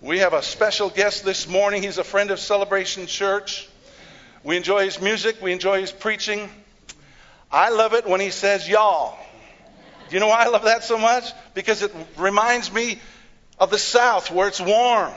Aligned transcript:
We 0.00 0.20
have 0.20 0.32
a 0.32 0.44
special 0.44 0.90
guest 0.90 1.24
this 1.24 1.48
morning. 1.48 1.82
He's 1.82 1.98
a 1.98 2.04
friend 2.04 2.30
of 2.30 2.38
Celebration 2.38 3.08
Church. 3.08 3.68
We 4.44 4.56
enjoy 4.56 4.84
his 4.84 5.00
music, 5.00 5.42
we 5.42 5.50
enjoy 5.50 5.80
his 5.80 5.90
preaching. 5.90 6.48
I 7.50 7.70
love 7.70 7.94
it 7.94 8.06
when 8.06 8.20
he 8.20 8.30
says 8.30 8.68
y'all. 8.68 9.18
Do 10.08 10.14
you 10.14 10.20
know 10.20 10.28
why 10.28 10.44
I 10.44 10.48
love 10.50 10.62
that 10.64 10.84
so 10.84 10.98
much? 10.98 11.32
Because 11.52 11.82
it 11.82 11.92
reminds 12.16 12.72
me 12.72 13.00
of 13.58 13.70
the 13.70 13.78
South 13.78 14.30
where 14.30 14.46
it's 14.46 14.60
warm. 14.60 15.12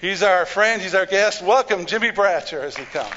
He's 0.00 0.22
our 0.22 0.46
friend, 0.46 0.80
he's 0.80 0.94
our 0.94 1.06
guest. 1.06 1.42
Welcome, 1.42 1.86
Jimmy 1.86 2.12
Bratcher, 2.12 2.62
as 2.62 2.76
he 2.76 2.84
comes. 2.84 3.10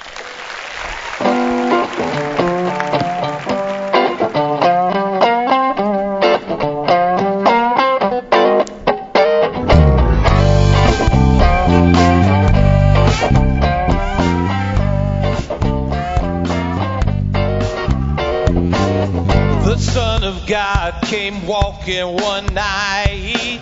Walking 21.88 22.24
one 22.24 22.46
night 22.54 23.62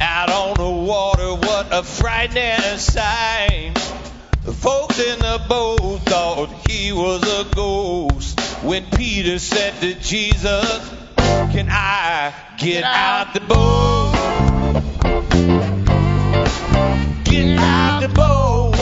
out 0.00 0.30
on 0.30 0.54
the 0.56 0.70
water. 0.70 1.34
What 1.34 1.68
a 1.72 1.82
frightening 1.82 2.78
sight. 2.78 3.72
The 4.44 4.52
folks 4.52 4.98
in 4.98 5.18
the 5.18 5.40
boat 5.48 6.00
thought 6.02 6.68
he 6.68 6.92
was 6.92 7.22
a 7.22 7.44
ghost. 7.54 8.38
When 8.62 8.84
Peter 8.90 9.38
said 9.38 9.80
to 9.80 9.94
Jesus, 9.94 10.90
Can 11.52 11.68
I 11.70 12.34
get 12.58 12.84
out 12.84 13.32
the 13.32 13.40
boat? 13.40 14.12
Get 17.24 17.58
out 17.58 18.00
the 18.00 18.08
boat. 18.08 18.74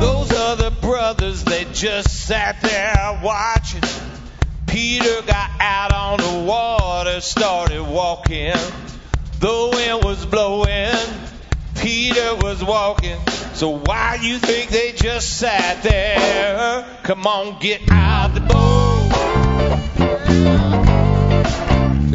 Those 0.00 0.32
other 0.32 0.70
brothers, 0.70 1.44
they 1.44 1.66
just 1.72 2.26
sat 2.26 2.60
there 2.62 3.20
watching. 3.22 3.85
Peter 4.76 5.22
got 5.22 5.50
out 5.58 5.90
on 5.94 6.18
the 6.18 6.44
water, 6.46 7.22
started 7.22 7.80
walking. 7.82 8.52
The 9.40 9.70
wind 9.72 10.04
was 10.04 10.26
blowing, 10.26 10.92
Peter 11.76 12.34
was 12.42 12.62
walking. 12.62 13.18
So 13.54 13.78
why 13.78 14.18
you 14.20 14.36
think 14.36 14.68
they 14.68 14.92
just 14.92 15.38
sat 15.38 15.82
there? 15.82 16.84
Come 17.04 17.26
on, 17.26 17.58
get 17.58 17.90
out 17.90 18.34
the 18.34 18.40
boat. 18.42 19.08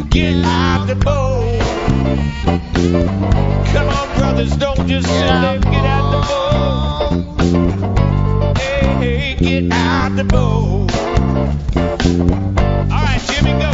Get 0.08 0.44
out 0.44 0.86
the 0.86 0.94
boat. 0.94 1.58
Come 3.72 3.88
on, 3.88 4.18
brothers, 4.18 4.56
don't 4.56 4.86
just 4.86 5.08
sit 5.08 5.18
there. 5.18 5.58
Get 5.58 5.84
out 5.84 6.12
the 6.12 6.20
boat. 7.42 8.56
Hey, 8.56 8.86
hey, 9.00 9.34
get 9.34 9.72
out 9.72 10.14
the 10.14 10.22
boat. 10.22 10.72
Jimmy, 13.26 13.52
go. 13.52 13.72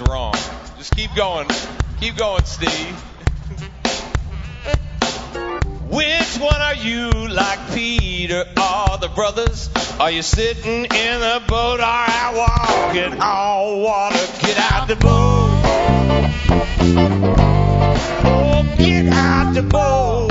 Was 0.00 0.08
wrong. 0.08 0.34
Just 0.76 0.94
keep 0.94 1.14
going. 1.14 1.46
Keep 2.00 2.16
going, 2.16 2.44
Steve. 2.44 2.94
Which 5.90 6.38
one 6.38 6.60
are 6.60 6.74
you 6.74 7.10
like 7.10 7.72
Peter 7.72 8.40
or 8.40 8.98
the 8.98 9.10
brothers? 9.14 9.70
Are 9.98 10.10
you 10.10 10.22
sitting 10.22 10.84
in 10.84 11.20
the 11.20 11.42
boat 11.48 11.80
or 11.80 11.82
out 11.82 12.34
walking 12.36 13.20
on 13.20 13.80
water? 13.80 14.26
Get 14.40 14.58
out 14.72 14.88
the 14.88 14.96
boat. 14.96 15.48
Oh, 18.24 18.74
get 18.76 19.12
out 19.12 19.54
the 19.54 19.62
boat. 19.62 20.28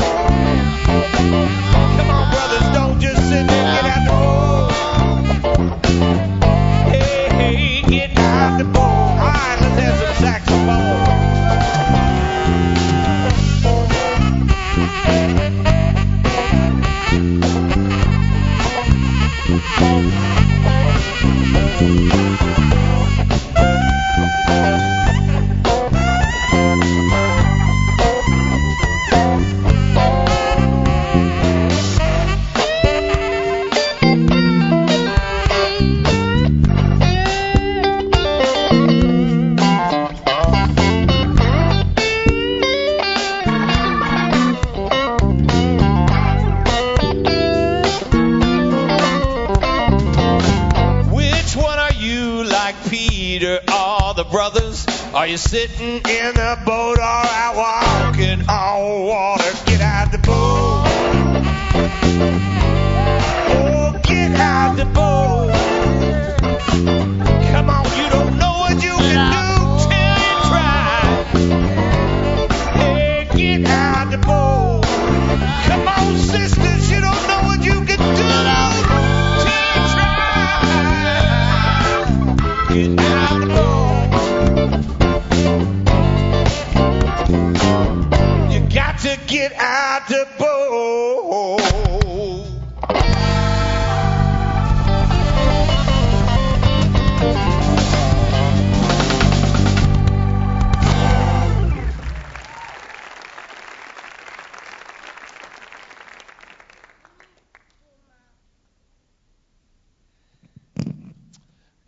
Are 55.28 55.32
you 55.32 55.36
sitting 55.36 55.98
in 56.08 56.38
a 56.38 56.56
boat 56.66 57.00
or 57.00 57.27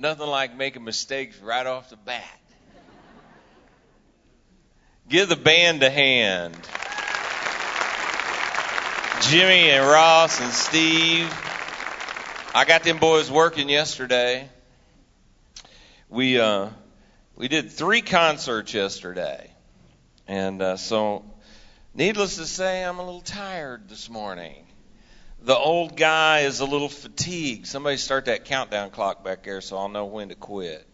Nothing 0.09 0.25
like 0.25 0.57
making 0.57 0.83
mistakes 0.83 1.38
right 1.38 1.67
off 1.67 1.91
the 1.91 1.95
bat. 1.95 2.23
Give 5.07 5.29
the 5.29 5.35
band 5.35 5.83
a 5.83 5.89
hand. 5.91 6.56
Jimmy 9.29 9.69
and 9.69 9.85
Ross 9.85 10.41
and 10.41 10.51
Steve. 10.51 11.31
I 12.56 12.65
got 12.65 12.81
them 12.81 12.97
boys 12.97 13.29
working 13.29 13.69
yesterday. 13.69 14.50
We 16.09 16.39
uh, 16.39 16.69
we 17.35 17.47
did 17.47 17.69
three 17.71 18.01
concerts 18.01 18.73
yesterday, 18.73 19.51
and 20.27 20.59
uh, 20.59 20.77
so 20.77 21.23
Needless 21.94 22.38
to 22.38 22.47
say, 22.47 22.83
I'm 22.83 22.97
a 22.97 23.05
little 23.05 23.21
tired 23.21 23.89
this 23.89 24.09
morning. 24.09 24.65
The 25.41 25.57
old 25.57 25.95
guy 25.95 26.41
is 26.41 26.59
a 26.59 26.65
little 26.65 26.89
fatigued. 26.89 27.65
Somebody 27.68 27.97
start 27.97 28.25
that 28.25 28.45
countdown 28.45 28.89
clock 28.89 29.24
back 29.24 29.44
there 29.44 29.62
so 29.62 29.77
I'll 29.77 29.89
know 29.89 30.06
when 30.06 30.30
to 30.30 30.36
quit. 30.36 30.86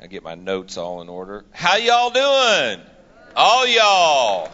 I 0.00 0.06
get 0.06 0.22
my 0.22 0.36
notes 0.36 0.76
all 0.76 1.02
in 1.02 1.08
order. 1.08 1.44
How 1.50 1.76
y'all 1.76 2.10
doing? 2.10 2.86
All 3.34 3.66
y'all. 3.66 4.48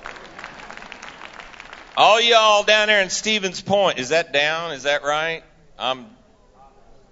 All 1.96 2.20
y'all 2.20 2.62
down 2.64 2.88
there 2.88 3.02
in 3.02 3.10
Stevens 3.10 3.60
Point. 3.60 3.98
Is 3.98 4.08
that 4.08 4.32
down? 4.32 4.72
Is 4.72 4.84
that 4.84 5.04
right? 5.04 5.44
I'm 5.78 6.06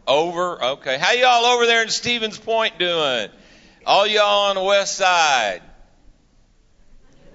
over. 0.08 0.64
Okay. 0.64 0.96
How 0.96 1.12
y'all 1.12 1.44
over 1.44 1.66
there 1.66 1.82
in 1.82 1.90
Stevens 1.90 2.38
Point 2.38 2.78
doing? 2.78 3.28
All 3.84 4.06
y'all 4.06 4.48
on 4.48 4.56
the 4.56 4.62
west 4.62 4.96
side. 4.96 5.60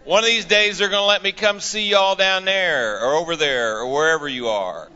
One 0.08 0.24
of 0.24 0.30
these 0.30 0.46
days 0.46 0.78
they're 0.78 0.88
going 0.88 1.02
to 1.02 1.06
let 1.06 1.22
me 1.22 1.34
come 1.34 1.60
see 1.60 1.90
y'all 1.90 2.16
down 2.16 2.46
there 2.46 3.04
or 3.04 3.16
over 3.16 3.36
there 3.36 3.80
or 3.80 3.92
wherever 3.92 4.26
you 4.26 4.48
are. 4.48 4.90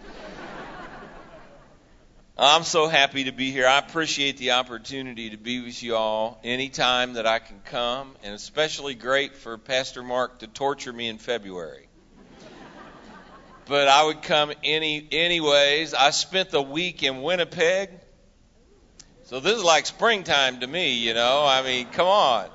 I'm 2.38 2.64
so 2.64 2.88
happy 2.88 3.26
to 3.26 3.34
be 3.34 3.52
here. 3.52 3.68
I 3.68 3.80
appreciate 3.80 4.38
the 4.38 4.52
opportunity 4.52 5.32
to 5.32 5.38
be 5.38 5.66
with 5.66 5.84
you 5.84 5.98
all 5.98 6.40
anytime 6.46 7.16
that 7.16 7.28
I 7.28 7.40
can 7.40 7.60
come, 7.66 8.16
and 8.24 8.34
especially 8.34 8.96
great 8.96 9.36
for 9.36 9.58
Pastor 9.58 10.02
Mark 10.02 10.40
to 10.40 10.48
torture 10.48 10.94
me 10.94 11.10
in 11.10 11.18
February. 11.18 11.90
but 13.66 13.90
I 13.90 14.06
would 14.06 14.22
come 14.22 14.54
any 14.64 15.06
anyways. 15.12 15.94
I 15.94 16.12
spent 16.12 16.52
the 16.52 16.62
week 16.62 17.04
in 17.04 17.22
Winnipeg. 17.22 17.90
So 19.26 19.42
this 19.42 19.58
is 19.58 19.64
like 19.66 19.88
springtime 19.88 20.62
to 20.62 20.68
me, 20.68 21.00
you 21.00 21.14
know. 21.14 21.44
I 21.46 21.64
mean, 21.64 21.88
come 21.88 22.08
on. 22.08 22.48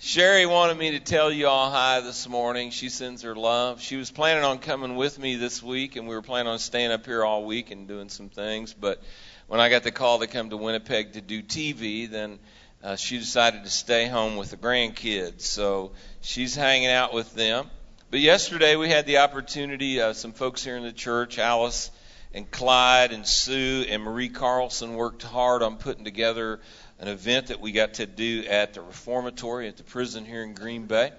Sherry 0.00 0.44
wanted 0.44 0.76
me 0.76 0.90
to 0.92 1.00
tell 1.00 1.30
you 1.30 1.46
all 1.46 1.70
hi 1.70 2.00
this 2.00 2.28
morning. 2.28 2.70
She 2.70 2.88
sends 2.88 3.22
her 3.22 3.34
love. 3.34 3.80
She 3.80 3.96
was 3.96 4.10
planning 4.10 4.44
on 4.44 4.58
coming 4.58 4.96
with 4.96 5.18
me 5.18 5.36
this 5.36 5.62
week, 5.62 5.96
and 5.96 6.06
we 6.06 6.14
were 6.14 6.22
planning 6.22 6.52
on 6.52 6.58
staying 6.58 6.90
up 6.90 7.06
here 7.06 7.24
all 7.24 7.44
week 7.44 7.70
and 7.70 7.88
doing 7.88 8.08
some 8.08 8.28
things. 8.28 8.74
But 8.74 9.02
when 9.46 9.60
I 9.60 9.70
got 9.70 9.82
the 9.82 9.92
call 9.92 10.18
to 10.18 10.26
come 10.26 10.50
to 10.50 10.56
Winnipeg 10.56 11.12
to 11.12 11.20
do 11.20 11.42
TV, 11.42 12.10
then 12.10 12.38
uh, 12.82 12.96
she 12.96 13.18
decided 13.18 13.64
to 13.64 13.70
stay 13.70 14.06
home 14.06 14.36
with 14.36 14.50
the 14.50 14.56
grandkids. 14.56 15.42
So 15.42 15.92
she's 16.20 16.54
hanging 16.54 16.90
out 16.90 17.14
with 17.14 17.34
them. 17.34 17.70
But 18.10 18.20
yesterday 18.20 18.76
we 18.76 18.90
had 18.90 19.06
the 19.06 19.18
opportunity, 19.18 20.00
uh, 20.00 20.12
some 20.12 20.32
folks 20.32 20.62
here 20.62 20.76
in 20.76 20.82
the 20.82 20.92
church, 20.92 21.38
Alice 21.38 21.90
and 22.34 22.50
Clyde 22.50 23.12
and 23.12 23.26
Sue 23.26 23.86
and 23.88 24.02
Marie 24.02 24.28
Carlson 24.28 24.94
worked 24.94 25.22
hard 25.22 25.62
on 25.62 25.76
putting 25.76 26.04
together 26.04 26.60
an 27.04 27.10
event 27.10 27.48
that 27.48 27.60
we 27.60 27.70
got 27.70 27.92
to 27.94 28.06
do 28.06 28.44
at 28.48 28.72
the 28.72 28.80
reformatory 28.80 29.68
at 29.68 29.76
the 29.76 29.82
prison 29.82 30.24
here 30.24 30.42
in 30.42 30.54
Green 30.54 30.86
Bay. 30.86 31.12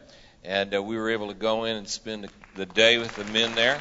And 0.43 0.73
uh, 0.73 0.81
we 0.81 0.97
were 0.97 1.11
able 1.11 1.27
to 1.27 1.35
go 1.35 1.65
in 1.65 1.75
and 1.75 1.87
spend 1.87 2.23
the, 2.23 2.29
the 2.55 2.65
day 2.65 2.97
with 2.97 3.15
the 3.15 3.23
men 3.25 3.53
there. 3.53 3.79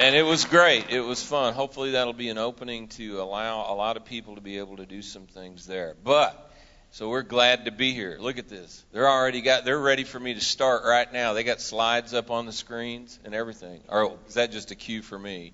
And 0.00 0.16
it 0.16 0.24
was 0.24 0.46
great. 0.46 0.90
It 0.90 1.00
was 1.00 1.22
fun. 1.22 1.54
Hopefully, 1.54 1.92
that'll 1.92 2.12
be 2.12 2.28
an 2.28 2.38
opening 2.38 2.88
to 2.88 3.20
allow 3.22 3.72
a 3.72 3.76
lot 3.76 3.96
of 3.96 4.04
people 4.04 4.34
to 4.34 4.40
be 4.40 4.58
able 4.58 4.78
to 4.78 4.86
do 4.86 5.00
some 5.00 5.26
things 5.26 5.64
there. 5.64 5.94
But 6.02 6.52
so 6.90 7.08
we're 7.08 7.22
glad 7.22 7.66
to 7.66 7.70
be 7.70 7.92
here. 7.92 8.16
Look 8.18 8.38
at 8.38 8.48
this. 8.48 8.84
They're 8.90 9.08
already 9.08 9.42
got. 9.42 9.64
They're 9.64 9.78
ready 9.78 10.02
for 10.02 10.18
me 10.18 10.34
to 10.34 10.40
start 10.40 10.82
right 10.84 11.12
now. 11.12 11.34
They 11.34 11.44
got 11.44 11.60
slides 11.60 12.14
up 12.14 12.32
on 12.32 12.46
the 12.46 12.52
screens 12.52 13.16
and 13.24 13.32
everything. 13.32 13.80
Or 13.88 14.18
is 14.26 14.34
that 14.34 14.50
just 14.50 14.72
a 14.72 14.74
cue 14.74 15.02
for 15.02 15.16
me? 15.16 15.52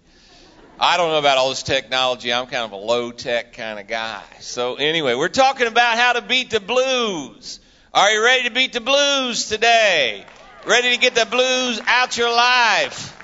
I 0.78 0.98
don't 0.98 1.10
know 1.10 1.18
about 1.18 1.38
all 1.38 1.48
this 1.48 1.62
technology. 1.62 2.30
I'm 2.30 2.46
kind 2.46 2.64
of 2.64 2.72
a 2.72 2.76
low 2.76 3.10
tech 3.10 3.54
kind 3.54 3.78
of 3.80 3.86
guy. 3.86 4.22
So 4.40 4.74
anyway, 4.74 5.14
we're 5.14 5.28
talking 5.28 5.66
about 5.66 5.96
how 5.96 6.12
to 6.12 6.20
beat 6.20 6.50
the 6.50 6.60
blues. 6.60 7.60
Are 7.94 8.10
you 8.10 8.22
ready 8.22 8.42
to 8.44 8.54
beat 8.54 8.74
the 8.74 8.82
blues 8.82 9.48
today? 9.48 10.26
Ready 10.66 10.92
to 10.92 11.00
get 11.00 11.14
the 11.14 11.24
blues 11.24 11.80
out 11.86 12.18
your 12.18 12.30
life? 12.30 13.14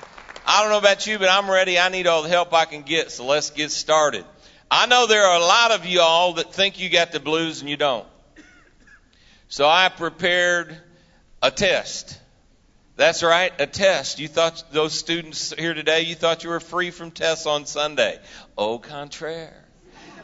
I 0.47 0.61
don't 0.61 0.71
know 0.71 0.79
about 0.79 1.05
you, 1.05 1.19
but 1.19 1.29
I'm 1.29 1.49
ready. 1.49 1.77
I 1.77 1.89
need 1.89 2.07
all 2.07 2.23
the 2.23 2.29
help 2.29 2.53
I 2.53 2.65
can 2.65 2.81
get. 2.81 3.11
So 3.11 3.25
let's 3.25 3.51
get 3.51 3.69
started. 3.69 4.25
I 4.71 4.87
know 4.87 5.05
there 5.05 5.23
are 5.23 5.37
a 5.37 5.45
lot 5.45 5.71
of 5.71 5.85
y'all 5.85 6.33
that 6.33 6.51
think 6.53 6.79
you 6.79 6.89
got 6.89 7.11
the 7.11 7.19
blues 7.19 7.61
and 7.61 7.69
you 7.69 7.77
don't. 7.77 8.07
So 9.47 9.67
I 9.67 9.89
prepared 9.89 10.75
a 11.39 11.51
test. 11.51 12.19
That's 12.95 13.23
right, 13.23 13.51
a 13.59 13.65
test. 13.65 14.19
You 14.19 14.27
thought 14.27 14.63
those 14.71 14.93
students 14.93 15.51
here 15.57 15.73
today, 15.73 16.01
you 16.01 16.13
thought 16.13 16.43
you 16.43 16.51
were 16.51 16.59
free 16.59 16.91
from 16.91 17.09
tests 17.09 17.47
on 17.47 17.65
Sunday. 17.65 18.19
Au 18.55 18.77
contraire. 18.77 19.65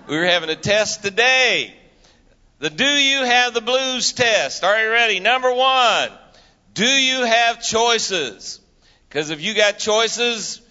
We 0.07 0.17
were 0.17 0.25
having 0.25 0.49
a 0.49 0.55
test 0.55 1.03
today. 1.03 1.73
The 2.59 2.69
Do 2.69 2.85
You 2.85 3.23
Have 3.23 3.53
the 3.53 3.61
Blues 3.61 4.13
test. 4.13 4.63
Are 4.63 4.83
you 4.83 4.91
ready? 4.91 5.19
Number 5.19 5.51
one, 5.51 6.09
do 6.73 6.85
you 6.85 7.25
have 7.25 7.63
choices? 7.63 8.59
Because 9.07 9.31
if 9.31 9.41
you 9.41 9.55
got 9.55 9.79
choices, 9.79 10.61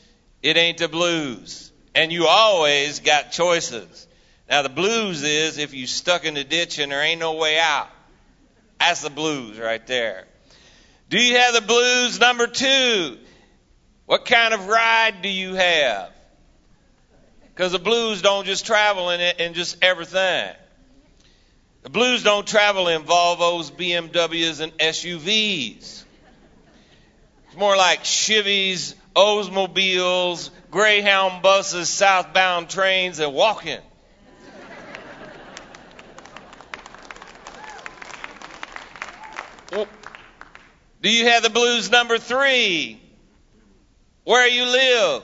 it 0.43 0.57
ain't 0.57 0.79
the 0.79 0.89
blues. 0.89 1.73
And 1.95 2.13
you 2.13 2.27
always 2.27 3.01
got 3.01 3.33
choices. 3.33 4.07
Now 4.49 4.63
the 4.63 4.69
blues 4.69 5.23
is 5.25 5.59
if 5.59 5.75
you 5.75 5.87
stuck 5.87 6.25
in 6.25 6.35
the 6.35 6.45
ditch 6.45 6.79
and 6.79 6.93
there 6.93 7.03
ain't 7.03 7.21
no 7.21 7.35
way 7.35 7.59
out. 7.59 7.89
That's 8.79 9.03
the 9.03 9.11
blues 9.11 9.59
right 9.59 9.85
there. 9.87 10.27
Do 11.09 11.19
you 11.19 11.37
have 11.37 11.55
the 11.55 11.63
blues? 11.63 12.21
Number 12.21 12.47
two, 12.47 13.17
what 14.07 14.27
kind 14.27 14.53
of 14.53 14.67
ride 14.69 15.23
do 15.23 15.29
you 15.29 15.55
have? 15.55 16.11
Because 17.55 17.73
the 17.73 17.79
blues 17.79 18.23
don't 18.23 18.45
just 18.45 18.67
travel 18.67 19.11
in, 19.11 19.21
in 19.39 19.55
just 19.55 19.83
everything. 19.83 20.55
The 21.83 21.91
blues 21.91 22.23
don't 22.23 22.47
travel 22.47 22.89
in 22.89 23.03
Volvos, 23.03 23.73
BMWs, 23.73 24.61
and 24.61 24.77
SUVs. 24.79 26.05
It's 27.47 27.57
more 27.57 27.77
like 27.77 28.05
Chevys, 28.05 28.95
Oldsmobiles, 29.17 30.51
Greyhound 30.71 31.43
buses, 31.43 31.89
southbound 31.89 32.69
trains, 32.69 33.19
and 33.21 33.33
walking. 33.33 33.81
Do 41.01 41.11
you 41.11 41.27
have 41.27 41.43
the 41.43 41.51
blues 41.51 41.91
number 41.91 42.19
three? 42.19 43.01
Where 44.25 44.49
you 44.49 44.65
live? 44.65 45.23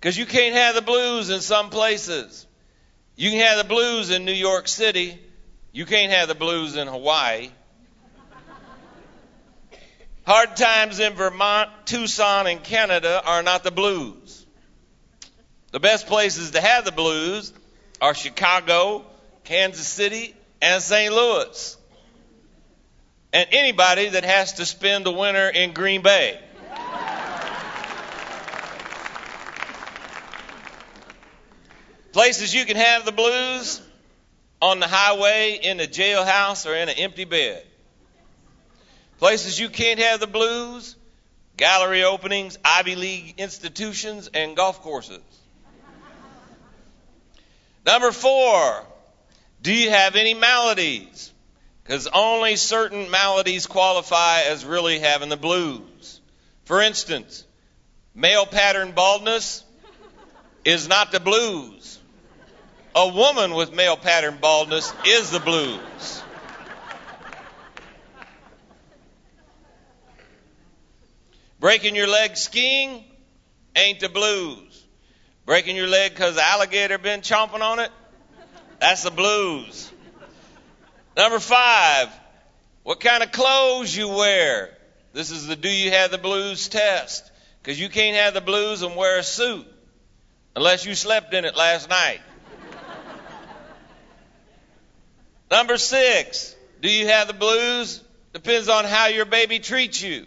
Because 0.00 0.16
you 0.16 0.26
can't 0.26 0.54
have 0.54 0.74
the 0.74 0.82
blues 0.82 1.30
in 1.30 1.40
some 1.40 1.70
places. 1.70 2.46
You 3.16 3.30
can 3.30 3.40
have 3.40 3.58
the 3.58 3.64
blues 3.64 4.10
in 4.10 4.24
New 4.24 4.32
York 4.32 4.66
City. 4.66 5.18
You 5.72 5.86
can't 5.86 6.12
have 6.12 6.28
the 6.28 6.34
blues 6.34 6.76
in 6.76 6.88
Hawaii. 6.88 7.50
Hard 10.26 10.56
times 10.56 11.00
in 11.00 11.12
Vermont, 11.12 11.68
Tucson, 11.84 12.46
and 12.46 12.62
Canada 12.62 13.22
are 13.24 13.42
not 13.42 13.62
the 13.62 13.70
blues. 13.70 14.46
The 15.70 15.80
best 15.80 16.06
places 16.06 16.52
to 16.52 16.62
have 16.62 16.86
the 16.86 16.92
blues 16.92 17.52
are 18.00 18.14
Chicago, 18.14 19.04
Kansas 19.44 19.86
City, 19.86 20.34
and 20.62 20.82
St. 20.82 21.12
Louis 21.12 21.76
and 23.34 23.48
anybody 23.50 24.10
that 24.10 24.24
has 24.24 24.54
to 24.54 24.64
spend 24.64 25.04
the 25.04 25.12
winter 25.12 25.48
in 25.48 25.72
Green 25.72 26.02
Bay. 26.02 26.38
Places 32.12 32.54
you 32.54 32.64
can 32.64 32.76
have 32.76 33.04
the 33.04 33.10
blues 33.10 33.82
on 34.62 34.78
the 34.78 34.86
highway, 34.86 35.58
in 35.60 35.80
a 35.80 35.84
jailhouse, 35.84 36.64
or 36.64 36.74
in 36.74 36.88
an 36.88 36.94
empty 36.96 37.24
bed. 37.24 37.66
Places 39.18 39.58
you 39.58 39.68
can't 39.68 39.98
have 39.98 40.20
the 40.20 40.28
blues 40.28 40.94
gallery 41.56 42.04
openings, 42.04 42.56
Ivy 42.64 42.94
League 42.96 43.34
institutions, 43.38 44.28
and 44.32 44.56
golf 44.56 44.80
courses. 44.80 45.22
Number 47.84 48.12
four, 48.12 48.86
do 49.60 49.72
you 49.72 49.90
have 49.90 50.16
any 50.16 50.34
maladies? 50.34 51.33
Because 51.84 52.08
only 52.12 52.56
certain 52.56 53.10
maladies 53.10 53.66
qualify 53.66 54.42
as 54.42 54.64
really 54.64 54.98
having 54.98 55.28
the 55.28 55.36
blues. 55.36 56.20
For 56.64 56.80
instance, 56.80 57.44
male 58.14 58.46
pattern 58.46 58.92
baldness 58.92 59.62
is 60.64 60.88
not 60.88 61.12
the 61.12 61.20
blues. 61.20 61.98
A 62.96 63.08
woman 63.08 63.54
with 63.54 63.74
male 63.74 63.98
pattern 63.98 64.38
baldness 64.40 64.92
is 65.04 65.30
the 65.30 65.40
blues. 65.40 66.22
Breaking 71.60 71.94
your 71.96 72.06
leg 72.06 72.36
skiing 72.36 73.04
ain't 73.76 74.00
the 74.00 74.08
blues. 74.08 74.84
Breaking 75.44 75.76
your 75.76 75.86
leg 75.86 76.12
because 76.12 76.36
the 76.36 76.44
alligator 76.44 76.96
been 76.96 77.20
chomping 77.20 77.60
on 77.60 77.78
it, 77.78 77.90
that's 78.80 79.02
the 79.02 79.10
blues. 79.10 79.90
Number 81.16 81.38
five, 81.38 82.08
what 82.82 83.00
kind 83.00 83.22
of 83.22 83.32
clothes 83.32 83.96
you 83.96 84.08
wear. 84.08 84.70
This 85.12 85.30
is 85.30 85.46
the 85.46 85.56
do 85.56 85.70
you 85.70 85.90
have 85.92 86.10
the 86.10 86.18
blues 86.18 86.68
test. 86.68 87.30
Because 87.62 87.80
you 87.80 87.88
can't 87.88 88.16
have 88.16 88.34
the 88.34 88.42
blues 88.42 88.82
and 88.82 88.94
wear 88.94 89.18
a 89.18 89.22
suit 89.22 89.66
unless 90.54 90.84
you 90.84 90.94
slept 90.94 91.32
in 91.32 91.46
it 91.46 91.56
last 91.56 91.88
night. 91.88 92.20
Number 95.50 95.78
six, 95.78 96.54
do 96.82 96.90
you 96.90 97.06
have 97.06 97.26
the 97.26 97.32
blues? 97.32 98.02
Depends 98.34 98.68
on 98.68 98.84
how 98.84 99.06
your 99.06 99.24
baby 99.24 99.60
treats 99.60 100.02
you. 100.02 100.26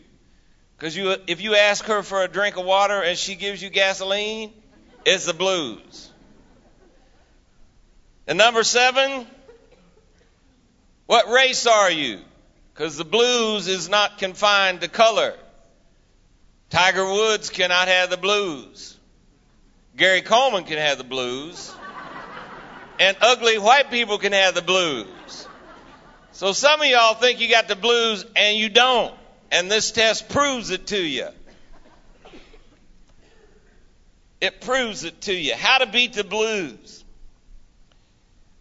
Because 0.78 0.96
you, 0.96 1.16
if 1.28 1.42
you 1.42 1.56
ask 1.56 1.86
her 1.86 2.02
for 2.02 2.24
a 2.24 2.28
drink 2.28 2.58
of 2.58 2.66
water 2.66 3.02
and 3.02 3.18
she 3.18 3.36
gives 3.36 3.62
you 3.62 3.70
gasoline, 3.70 4.52
it's 5.06 5.26
the 5.26 5.34
blues. 5.34 6.10
And 8.28 8.38
number 8.38 8.64
seven, 8.64 9.28
what 11.08 11.30
race 11.30 11.66
are 11.66 11.90
you? 11.90 12.20
Because 12.74 12.98
the 12.98 13.06
blues 13.06 13.68
is 13.68 13.90
not 13.90 14.20
confined 14.20 14.82
to 14.82 14.88
color. 14.88 15.34
Tiger 16.70 17.06
Woods 17.06 17.50
cannot 17.50 17.88
have 17.88 18.10
the 18.10 18.18
blues. 18.18 18.96
Gary 19.96 20.22
Coleman 20.22 20.66
can 20.66 20.78
have 20.78 20.98
the 21.00 21.04
blues. 21.04 21.74
And 23.00 23.16
ugly 23.22 23.58
white 23.58 23.90
people 23.90 24.18
can 24.18 24.34
have 24.34 24.54
the 24.54 24.62
blues. 24.62 25.48
So 26.34 26.52
some 26.52 26.82
of 26.82 26.88
y'all 26.88 27.16
think 27.16 27.40
you 27.40 27.50
got 27.50 27.68
the 27.68 27.76
blues 27.76 28.26
and 28.36 28.58
you 28.58 28.70
don't. 28.70 29.14
And 29.52 29.72
this 29.72 29.92
test 29.92 30.30
proves 30.30 30.70
it 30.70 30.88
to 30.88 31.02
you. 31.02 31.30
It 34.40 34.62
proves 34.62 35.04
it 35.04 35.22
to 35.22 35.34
you. 35.34 35.56
How 35.56 35.80
to 35.80 35.88
beat 35.88 36.14
the 36.14 36.24
blues. 36.24 37.04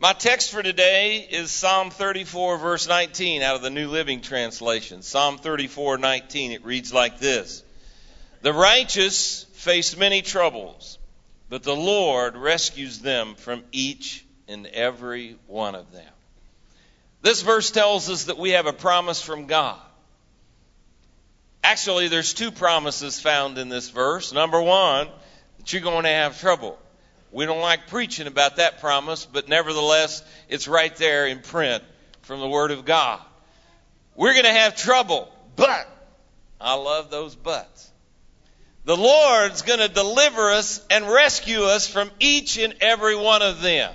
My 0.07 0.13
text 0.13 0.53
for 0.53 0.63
today 0.63 1.27
is 1.29 1.51
Psalm 1.51 1.91
34, 1.91 2.59
verse 2.59 2.87
19, 2.87 3.43
out 3.43 3.57
of 3.57 3.63
the 3.63 3.71
New 3.71 3.89
Living 3.89 4.21
Translation. 4.21 5.03
Psalm 5.03 5.37
34, 5.37 5.99
19. 5.99 6.53
It 6.53 6.65
reads 6.65 6.93
like 6.93 7.19
this 7.19 7.65
The 8.41 8.53
righteous 8.53 9.47
face 9.55 9.97
many 9.97 10.23
troubles, 10.23 11.01
but 11.49 11.65
the 11.65 11.75
Lord 11.75 12.37
rescues 12.37 13.01
them 13.01 13.35
from 13.35 13.65
each 13.73 14.25
and 14.47 14.69
every 14.69 15.39
one 15.49 15.75
of 15.75 15.91
them. 15.91 16.13
This 17.23 17.43
verse 17.43 17.73
tells 17.73 18.09
us 18.09 18.27
that 18.27 18.39
we 18.39 18.51
have 18.51 18.67
a 18.67 18.73
promise 18.73 19.21
from 19.21 19.47
God. 19.47 19.81
Actually, 21.65 22.07
there's 22.07 22.33
two 22.33 22.53
promises 22.53 23.19
found 23.19 23.59
in 23.59 23.69
this 23.69 23.91
verse. 23.91 24.33
Number 24.33 24.63
one, 24.63 25.09
that 25.59 25.73
you're 25.73 25.83
going 25.83 26.05
to 26.05 26.11
have 26.11 26.39
trouble. 26.41 26.79
We 27.33 27.47
don't 27.47 27.61
like 27.61 27.89
preaching 27.89 28.27
about 28.27 28.57
that 28.57 28.81
promise, 28.81 29.27
but 29.27 29.49
nevertheless, 29.49 30.23
it's 30.49 30.69
right 30.69 30.95
there 30.97 31.27
in 31.27 31.41
print 31.41 31.83
from 32.23 32.41
the 32.41 32.49
Word 32.49 32.71
of 32.71 32.85
God. 32.85 33.21
We're 34.15 34.33
going 34.33 34.45
to 34.45 34.53
have 34.53 34.77
trouble, 34.77 35.31
but 35.57 35.87
I 36.61 36.75
love 36.75 37.11
those 37.11 37.35
buts. 37.35 37.91
The 38.85 38.97
Lord's 38.97 39.63
going 39.63 39.81
to 39.81 39.89
deliver 39.89 40.53
us 40.53 40.85
and 40.91 41.07
rescue 41.07 41.63
us 41.63 41.89
from 41.89 42.11
each 42.21 42.57
and 42.57 42.75
every 42.81 43.17
one 43.17 43.43
of 43.43 43.61
them. 43.61 43.93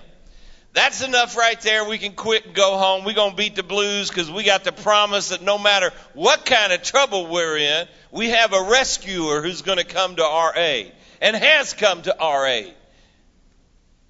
That's 0.74 1.02
enough 1.02 1.36
right 1.36 1.60
there. 1.62 1.88
We 1.88 1.98
can 1.98 2.14
quit 2.14 2.46
and 2.46 2.56
go 2.56 2.78
home. 2.78 3.04
We're 3.04 3.14
going 3.14 3.32
to 3.32 3.38
beat 3.38 3.56
the 3.56 3.64
blues 3.64 4.10
because 4.10 4.32
we 4.32 4.44
got 4.44 4.64
the 4.64 4.72
promise 4.72 5.30
that 5.30 5.42
no 5.42 5.58
matter 5.58 5.92
what 6.14 6.46
kind 6.46 6.72
of 6.72 6.82
trouble 6.82 7.28
we're 7.28 7.58
in, 7.58 7.88
we 8.12 8.30
have 8.30 8.54
a 8.54 8.70
rescuer 8.70 9.42
who's 9.42 9.62
going 9.62 9.80
to 9.80 9.86
come 9.86 10.16
to 10.16 10.24
our 10.24 10.58
aid 10.58 10.92
and 11.22 11.36
has 11.36 11.74
come 11.74 12.02
to 12.04 12.18
our 12.18 12.46
aid. 12.46 12.74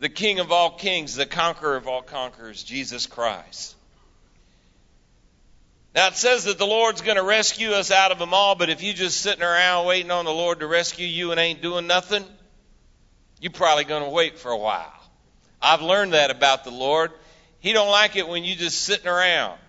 The 0.02 0.10
King 0.10 0.40
of 0.40 0.52
all 0.52 0.72
kings, 0.72 1.16
the 1.16 1.28
conqueror 1.28 1.76
of 1.76 1.88
all 1.88 2.02
conquerors, 2.02 2.64
Jesus 2.64 3.06
Christ. 3.06 3.76
Now 5.94 6.08
it 6.08 6.16
says 6.16 6.46
that 6.46 6.58
the 6.58 6.66
Lord's 6.66 7.02
going 7.02 7.18
to 7.18 7.24
rescue 7.24 7.70
us 7.70 7.92
out 7.92 8.12
of 8.12 8.18
them 8.18 8.34
all, 8.34 8.56
but 8.56 8.72
if 8.72 8.82
you 8.82 8.94
just 8.94 9.22
sitting 9.22 9.44
around 9.44 9.86
waiting 9.86 10.10
on 10.10 10.26
the 10.26 10.34
Lord 10.34 10.62
to 10.62 10.68
rescue 10.68 11.06
you 11.06 11.30
and 11.30 11.40
ain't 11.40 11.62
doing 11.62 11.86
nothing, 11.86 12.26
you're 13.40 13.52
probably 13.52 13.84
going 13.84 14.04
to 14.04 14.10
wait 14.10 14.40
for 14.40 14.50
a 14.50 14.58
while. 14.58 14.92
I've 15.62 15.84
learned 15.84 16.14
that 16.14 16.32
about 16.32 16.64
the 16.64 16.72
Lord. 16.72 17.12
He 17.60 17.72
don't 17.72 17.92
like 17.92 18.16
it 18.16 18.28
when 18.28 18.44
you 18.44 18.56
just 18.56 18.82
sitting 18.82 19.08
around. 19.08 19.60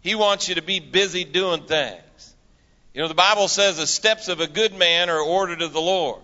He 0.00 0.14
wants 0.14 0.48
you 0.48 0.54
to 0.54 0.62
be 0.62 0.80
busy 0.80 1.24
doing 1.24 1.64
things. 1.64 2.34
You 2.94 3.02
know, 3.02 3.08
the 3.08 3.14
Bible 3.14 3.48
says 3.48 3.76
the 3.76 3.86
steps 3.86 4.28
of 4.28 4.40
a 4.40 4.46
good 4.46 4.72
man 4.72 5.10
are 5.10 5.20
ordered 5.20 5.60
of 5.60 5.74
the 5.74 5.82
Lord. 5.82 6.22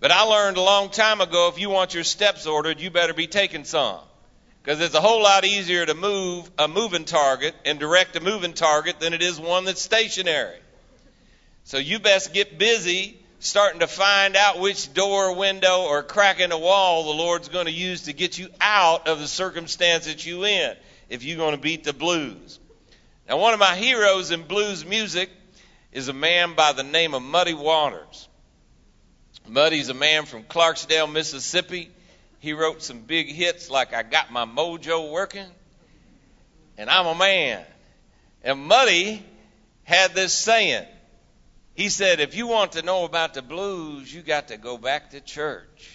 But 0.00 0.10
I 0.10 0.22
learned 0.22 0.56
a 0.56 0.62
long 0.62 0.88
time 0.88 1.20
ago 1.20 1.48
if 1.48 1.60
you 1.60 1.68
want 1.68 1.92
your 1.92 2.04
steps 2.04 2.46
ordered, 2.46 2.80
you 2.80 2.90
better 2.90 3.12
be 3.12 3.26
taking 3.26 3.64
some. 3.64 4.00
Because 4.62 4.80
it's 4.80 4.94
a 4.94 5.00
whole 5.00 5.22
lot 5.22 5.44
easier 5.44 5.84
to 5.84 5.94
move 5.94 6.50
a 6.58 6.68
moving 6.68 7.04
target 7.04 7.54
and 7.64 7.78
direct 7.78 8.16
a 8.16 8.20
moving 8.20 8.54
target 8.54 8.98
than 8.98 9.12
it 9.12 9.22
is 9.22 9.38
one 9.38 9.64
that's 9.64 9.80
stationary. 9.80 10.58
So 11.64 11.76
you 11.76 11.98
best 11.98 12.32
get 12.32 12.58
busy 12.58 13.18
starting 13.40 13.80
to 13.80 13.86
find 13.86 14.36
out 14.36 14.58
which 14.58 14.92
door, 14.92 15.34
window, 15.34 15.82
or 15.82 16.02
crack 16.02 16.40
in 16.40 16.50
the 16.50 16.58
wall 16.58 17.04
the 17.04 17.22
Lord's 17.22 17.48
going 17.48 17.66
to 17.66 17.72
use 17.72 18.02
to 18.02 18.12
get 18.12 18.38
you 18.38 18.48
out 18.60 19.06
of 19.06 19.18
the 19.18 19.28
circumstance 19.28 20.06
that 20.06 20.24
you're 20.26 20.46
in 20.46 20.76
if 21.08 21.24
you're 21.24 21.38
going 21.38 21.54
to 21.54 21.60
beat 21.60 21.84
the 21.84 21.92
blues. 21.92 22.58
Now, 23.28 23.38
one 23.38 23.54
of 23.54 23.60
my 23.60 23.76
heroes 23.76 24.30
in 24.30 24.42
blues 24.42 24.84
music 24.84 25.30
is 25.92 26.08
a 26.08 26.12
man 26.14 26.54
by 26.54 26.72
the 26.72 26.82
name 26.82 27.14
of 27.14 27.22
Muddy 27.22 27.54
Waters. 27.54 28.28
Muddy's 29.48 29.88
a 29.88 29.94
man 29.94 30.26
from 30.26 30.44
Clarksdale, 30.44 31.10
Mississippi. 31.10 31.90
He 32.38 32.52
wrote 32.52 32.82
some 32.82 33.00
big 33.00 33.28
hits 33.28 33.70
like 33.70 33.92
I 33.94 34.02
Got 34.02 34.32
My 34.32 34.44
Mojo 34.44 35.10
Working 35.10 35.48
and 36.78 36.88
I'm 36.88 37.06
a 37.06 37.14
Man. 37.14 37.64
And 38.42 38.66
Muddy 38.66 39.22
had 39.84 40.14
this 40.14 40.32
saying 40.32 40.86
he 41.80 41.88
said, 41.88 42.20
if 42.20 42.34
you 42.34 42.46
want 42.46 42.72
to 42.72 42.82
know 42.82 43.04
about 43.04 43.32
the 43.32 43.40
blues, 43.40 44.12
you 44.12 44.20
got 44.20 44.48
to 44.48 44.58
go 44.58 44.76
back 44.76 45.12
to 45.12 45.20
church. 45.20 45.90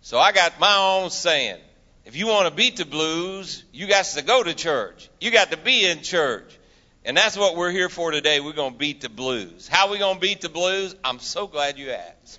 So 0.00 0.18
I 0.18 0.32
got 0.32 0.58
my 0.58 0.74
own 0.74 1.10
saying. 1.10 1.60
If 2.06 2.16
you 2.16 2.26
want 2.26 2.48
to 2.48 2.54
beat 2.54 2.78
the 2.78 2.86
blues, 2.86 3.62
you 3.72 3.86
got 3.86 4.06
to 4.06 4.22
go 4.22 4.42
to 4.42 4.54
church. 4.54 5.10
You 5.20 5.30
got 5.30 5.50
to 5.50 5.58
be 5.58 5.84
in 5.84 6.00
church. 6.00 6.58
And 7.04 7.16
that's 7.16 7.36
what 7.36 7.56
we're 7.56 7.70
here 7.70 7.88
for 7.88 8.10
today. 8.10 8.40
We're 8.40 8.52
going 8.52 8.72
to 8.72 8.78
beat 8.78 9.00
the 9.00 9.08
blues. 9.08 9.68
How 9.68 9.86
are 9.86 9.92
we 9.92 9.98
going 9.98 10.16
to 10.16 10.20
beat 10.20 10.42
the 10.42 10.48
blues? 10.50 10.94
I'm 11.02 11.18
so 11.18 11.46
glad 11.46 11.78
you 11.78 11.90
asked. 11.90 12.38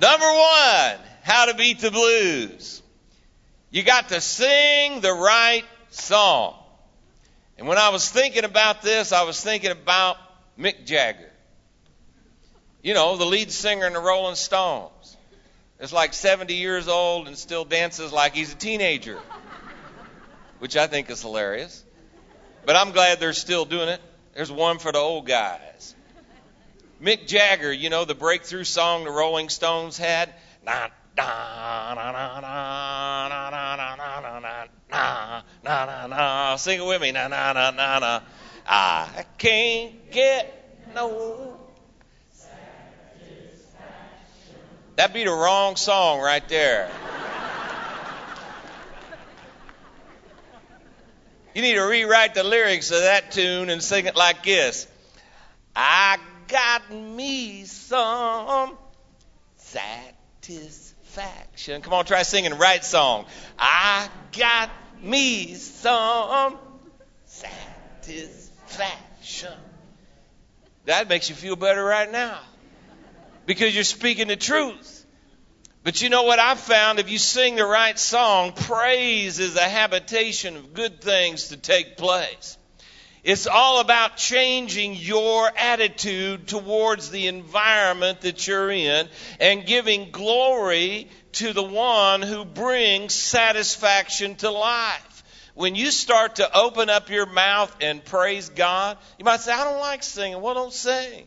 Number 0.00 0.26
one, 0.26 0.98
how 1.22 1.46
to 1.46 1.54
beat 1.54 1.80
the 1.80 1.90
blues. 1.90 2.82
You 3.70 3.82
got 3.82 4.08
to 4.08 4.20
sing 4.20 5.00
the 5.00 5.12
right 5.12 5.64
song. 5.90 6.56
And 7.58 7.68
when 7.68 7.78
I 7.78 7.90
was 7.90 8.10
thinking 8.10 8.44
about 8.44 8.82
this, 8.82 9.12
I 9.12 9.22
was 9.22 9.40
thinking 9.40 9.70
about 9.70 10.16
Mick 10.58 10.86
Jagger. 10.86 11.30
You 12.82 12.94
know, 12.94 13.16
the 13.16 13.26
lead 13.26 13.50
singer 13.52 13.86
in 13.86 13.92
the 13.92 14.00
Rolling 14.00 14.34
Stones. 14.34 15.16
Is 15.78 15.92
like 15.92 16.14
70 16.14 16.54
years 16.54 16.86
old 16.86 17.26
and 17.26 17.36
still 17.36 17.64
dances 17.64 18.12
like 18.12 18.34
he's 18.34 18.52
a 18.52 18.56
teenager, 18.56 19.18
which 20.60 20.76
I 20.76 20.86
think 20.86 21.10
is 21.10 21.20
hilarious. 21.20 21.84
But 22.64 22.76
I'm 22.76 22.92
glad 22.92 23.20
they're 23.20 23.32
still 23.32 23.64
doing 23.64 23.88
it. 23.88 24.00
There's 24.34 24.50
one 24.50 24.78
for 24.78 24.92
the 24.92 24.98
old 24.98 25.26
guys. 25.26 25.94
Mick 27.02 27.26
Jagger, 27.26 27.72
you 27.72 27.90
know, 27.90 28.04
the 28.04 28.14
breakthrough 28.14 28.64
song 28.64 29.04
the 29.04 29.10
Rolling 29.10 29.48
Stones 29.48 29.98
had. 29.98 30.32
Na, 30.64 30.88
na, 31.16 31.94
na, 31.94 32.12
na, 32.12 32.40
na, 32.40 33.50
na, 33.50 33.50
na, 33.50 33.96
na, 33.96 34.40
na, 34.40 35.44
na, 35.64 35.84
na, 35.84 36.06
na. 36.06 36.56
Sing 36.56 36.80
it 36.80 36.86
with 36.86 37.02
me. 37.02 37.10
Na, 37.10 37.28
na, 37.28 37.52
na, 37.52 37.70
na, 37.70 37.98
na. 37.98 38.20
I 38.66 39.24
can't 39.38 40.10
get 40.12 40.84
no 40.94 41.58
That'd 44.94 45.14
be 45.14 45.24
the 45.24 45.30
wrong 45.30 45.76
song 45.76 46.20
right 46.20 46.46
there. 46.48 46.90
You 51.54 51.62
need 51.62 51.74
to 51.74 51.82
rewrite 51.82 52.34
the 52.34 52.44
lyrics 52.44 52.90
of 52.90 53.02
that 53.02 53.32
tune 53.32 53.68
and 53.68 53.82
sing 53.82 54.06
it 54.06 54.16
like 54.16 54.44
this. 54.44 54.86
I 55.76 56.16
got 56.48 56.90
me 56.92 57.64
some 57.64 58.76
satisfaction. 59.56 61.82
Come 61.82 61.92
on, 61.92 62.04
try 62.04 62.22
singing 62.22 62.56
right 62.58 62.84
song. 62.84 63.26
I 63.58 64.08
got 64.36 64.70
me 65.02 65.54
some 65.54 66.58
satisfaction. 67.26 69.52
That 70.86 71.08
makes 71.08 71.28
you 71.28 71.34
feel 71.34 71.56
better 71.56 71.84
right 71.84 72.10
now 72.10 72.38
because 73.46 73.74
you're 73.74 73.84
speaking 73.84 74.28
the 74.28 74.36
truth. 74.36 75.01
But 75.84 76.00
you 76.00 76.10
know 76.10 76.22
what 76.22 76.38
I've 76.38 76.60
found? 76.60 77.00
If 77.00 77.10
you 77.10 77.18
sing 77.18 77.56
the 77.56 77.66
right 77.66 77.98
song, 77.98 78.52
praise 78.52 79.40
is 79.40 79.56
a 79.56 79.60
habitation 79.60 80.56
of 80.56 80.74
good 80.74 81.00
things 81.00 81.48
to 81.48 81.56
take 81.56 81.96
place. 81.96 82.56
It's 83.24 83.48
all 83.48 83.80
about 83.80 84.16
changing 84.16 84.94
your 84.94 85.50
attitude 85.56 86.46
towards 86.46 87.10
the 87.10 87.26
environment 87.26 88.20
that 88.22 88.46
you're 88.46 88.70
in 88.70 89.08
and 89.40 89.66
giving 89.66 90.10
glory 90.10 91.08
to 91.32 91.52
the 91.52 91.62
one 91.62 92.22
who 92.22 92.44
brings 92.44 93.14
satisfaction 93.14 94.36
to 94.36 94.50
life. 94.50 95.24
When 95.54 95.74
you 95.74 95.90
start 95.90 96.36
to 96.36 96.56
open 96.56 96.90
up 96.90 97.10
your 97.10 97.26
mouth 97.26 97.76
and 97.80 98.04
praise 98.04 98.48
God, 98.48 98.98
you 99.18 99.24
might 99.24 99.40
say, 99.40 99.52
I 99.52 99.64
don't 99.64 99.80
like 99.80 100.02
singing. 100.02 100.40
Well, 100.40 100.54
don't 100.54 100.72
sing. 100.72 101.26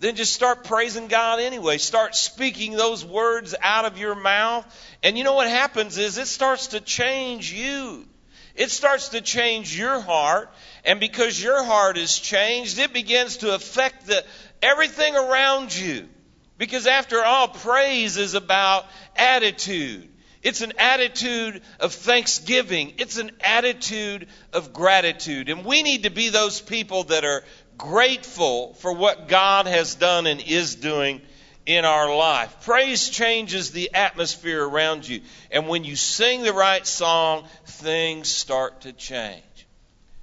Then 0.00 0.16
just 0.16 0.32
start 0.32 0.64
praising 0.64 1.08
God 1.08 1.40
anyway. 1.40 1.76
Start 1.76 2.14
speaking 2.14 2.72
those 2.72 3.04
words 3.04 3.54
out 3.60 3.84
of 3.84 3.98
your 3.98 4.14
mouth. 4.14 4.64
And 5.02 5.16
you 5.16 5.24
know 5.24 5.34
what 5.34 5.48
happens 5.48 5.98
is 5.98 6.16
it 6.16 6.26
starts 6.26 6.68
to 6.68 6.80
change 6.80 7.52
you. 7.52 8.06
it 8.54 8.70
starts 8.70 9.10
to 9.10 9.20
change 9.20 9.78
your 9.78 10.00
heart. 10.00 10.50
And 10.84 11.00
because 11.00 11.40
your 11.42 11.62
heart 11.64 11.98
is 11.98 12.18
changed, 12.18 12.78
it 12.78 12.92
begins 12.94 13.38
to 13.38 13.54
affect 13.54 14.06
the, 14.06 14.24
everything 14.62 15.14
around 15.16 15.76
you. 15.76 16.08
Because 16.56 16.86
after 16.86 17.22
all, 17.22 17.48
praise 17.48 18.16
is 18.16 18.34
about 18.34 18.86
attitude. 19.16 20.08
It's 20.42 20.62
an 20.62 20.72
attitude 20.78 21.60
of 21.78 21.92
thanksgiving. 21.92 22.94
It's 22.96 23.18
an 23.18 23.30
attitude 23.42 24.26
of 24.54 24.72
gratitude. 24.72 25.50
And 25.50 25.66
we 25.66 25.82
need 25.82 26.04
to 26.04 26.10
be 26.10 26.30
those 26.30 26.60
people 26.60 27.04
that 27.04 27.24
are 27.26 27.44
grateful 27.80 28.74
for 28.74 28.92
what 28.92 29.26
God 29.26 29.66
has 29.66 29.94
done 29.94 30.26
and 30.26 30.40
is 30.40 30.74
doing 30.74 31.22
in 31.64 31.84
our 31.84 32.14
life. 32.14 32.54
Praise 32.62 33.08
changes 33.08 33.70
the 33.70 33.94
atmosphere 33.94 34.62
around 34.62 35.08
you. 35.08 35.22
And 35.50 35.66
when 35.66 35.84
you 35.84 35.96
sing 35.96 36.42
the 36.42 36.52
right 36.52 36.86
song, 36.86 37.46
things 37.64 38.28
start 38.28 38.82
to 38.82 38.92
change. 38.92 39.42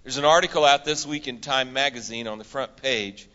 There's 0.03 0.17
an 0.17 0.25
article 0.25 0.63
out 0.65 0.85
this 0.85 1.05
week 1.05 1.27
in 1.27 1.39
Time 1.39 1.73
Magazine 1.73 2.27
on 2.27 2.37
the 2.37 2.43
front 2.43 2.77
page. 2.77 3.27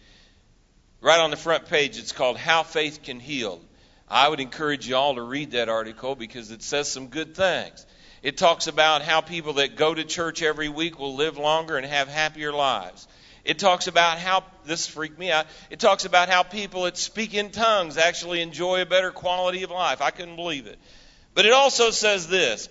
Right 1.00 1.20
on 1.20 1.30
the 1.30 1.36
front 1.36 1.66
page, 1.66 1.98
it's 1.98 2.12
called 2.12 2.36
How 2.36 2.62
Faith 2.62 3.02
Can 3.02 3.18
Heal. 3.18 3.60
I 4.08 4.28
would 4.28 4.40
encourage 4.40 4.86
you 4.88 4.94
all 4.94 5.16
to 5.16 5.22
read 5.22 5.52
that 5.52 5.68
article 5.68 6.14
because 6.14 6.50
it 6.50 6.62
says 6.62 6.88
some 6.88 7.08
good 7.08 7.34
things. 7.34 7.86
It 8.22 8.36
talks 8.36 8.68
about 8.68 9.02
how 9.02 9.20
people 9.20 9.54
that 9.54 9.76
go 9.76 9.92
to 9.92 10.04
church 10.04 10.42
every 10.42 10.68
week 10.68 10.98
will 10.98 11.16
live 11.16 11.38
longer 11.38 11.76
and 11.76 11.84
have 11.84 12.06
happier 12.06 12.52
lives. 12.52 13.08
It 13.44 13.58
talks 13.58 13.88
about 13.88 14.18
how, 14.18 14.44
this 14.64 14.87
freaked 14.87 15.18
me 15.18 15.32
out, 15.32 15.46
it 15.70 15.80
talks 15.80 16.04
about 16.04 16.28
how 16.28 16.44
people 16.44 16.84
that 16.84 16.96
speak 16.96 17.34
in 17.34 17.50
tongues 17.50 17.99
actually 17.99 18.40
enjoy 18.40 18.82
a 18.82 18.87
better 18.87 19.11
quality 19.11 19.64
of 19.64 19.70
life. 19.70 20.00
I 20.00 20.11
couldn't 20.11 20.37
believe 20.37 20.66
it. 20.66 20.78
But 21.34 21.46
it 21.46 21.52
also 21.52 21.90
says 21.90 22.28
this 22.28 22.68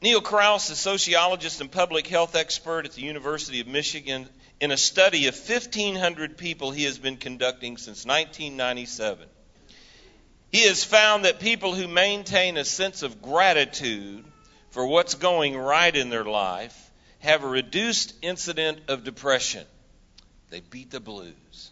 Neal 0.00 0.20
Krause, 0.20 0.70
a 0.70 0.76
sociologist 0.76 1.60
and 1.60 1.70
public 1.70 2.06
health 2.06 2.34
expert 2.34 2.86
at 2.86 2.92
the 2.92 3.02
University 3.02 3.60
of 3.60 3.66
Michigan, 3.66 4.28
in 4.60 4.70
a 4.70 4.76
study 4.76 5.26
of 5.26 5.34
1,500 5.34 6.38
people 6.38 6.70
he 6.70 6.84
has 6.84 6.98
been 6.98 7.16
conducting 7.16 7.76
since 7.76 8.06
1997, 8.06 9.28
he 10.50 10.66
has 10.66 10.82
found 10.82 11.24
that 11.24 11.40
people 11.40 11.74
who 11.74 11.88
maintain 11.88 12.56
a 12.56 12.64
sense 12.64 13.02
of 13.02 13.20
gratitude 13.20 14.24
for 14.70 14.86
what's 14.86 15.14
going 15.14 15.56
right 15.56 15.94
in 15.94 16.10
their 16.10 16.24
life 16.24 16.91
have 17.22 17.44
a 17.44 17.48
reduced 17.48 18.14
incident 18.20 18.78
of 18.88 19.04
depression. 19.04 19.64
They 20.50 20.60
beat 20.60 20.90
the 20.90 21.00
blues, 21.00 21.70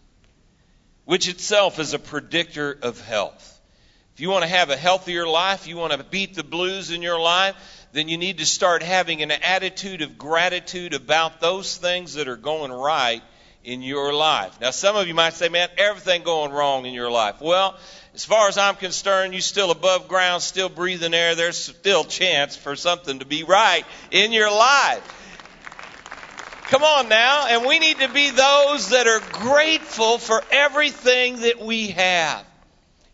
which 1.05 1.29
itself 1.29 1.79
is 1.79 1.93
a 1.93 1.99
predictor 1.99 2.79
of 2.83 3.01
health. 3.01 3.61
If 4.15 4.21
you 4.21 4.31
want 4.31 4.45
to 4.45 4.49
have 4.49 4.71
a 4.71 4.77
healthier 4.77 5.27
life, 5.27 5.67
you 5.67 5.77
want 5.77 5.93
to 5.93 6.05
beat 6.05 6.35
the 6.35 6.45
blues 6.45 6.91
in 6.91 7.03
your 7.03 7.21
life, 7.21 7.57
then 7.93 8.09
you 8.09 8.17
need 8.17 8.39
to 8.39 8.47
start 8.47 8.83
having 8.83 9.23
an 9.23 9.33
attitude 9.33 10.03
of 10.03 10.17
gratitude 10.19 10.95
about 10.95 11.41
those 11.41 11.77
things 11.77 12.15
that 12.15 12.29
are 12.29 12.37
going 12.37 12.73
right 12.73 13.23
in 13.65 13.83
your 13.83 14.13
life. 14.13 14.61
Now, 14.61 14.71
some 14.71 14.97
of 14.97 15.09
you 15.09 15.15
might 15.15 15.35
say, 15.35 15.49
man, 15.49 15.69
everything 15.77 16.23
going 16.23 16.53
wrong 16.53 16.87
in 16.87 16.95
your 16.95 17.11
life. 17.11 17.41
Well, 17.41 17.77
as 18.15 18.25
far 18.25 18.49
as 18.49 18.57
I'm 18.57 18.77
concerned, 18.77 19.35
you're 19.35 19.41
still 19.43 19.71
above 19.71 20.09
ground, 20.09 20.43
still 20.43 20.69
breathing 20.69 21.13
air. 21.13 21.35
There's 21.35 21.59
still 21.59 22.05
chance 22.05 22.57
for 22.57 22.77
something 22.77 23.19
to 23.19 23.25
be 23.27 23.43
right 23.45 23.85
in 24.11 24.33
your 24.33 24.51
life. 24.51 25.17
Come 26.71 26.85
on 26.85 27.09
now. 27.09 27.49
And 27.49 27.67
we 27.67 27.81
need 27.81 27.99
to 27.99 28.09
be 28.09 28.31
those 28.31 28.91
that 28.91 29.09
are 29.09 29.19
grateful 29.19 30.19
for 30.19 30.41
everything 30.53 31.41
that 31.41 31.59
we 31.59 31.89
have. 31.89 32.47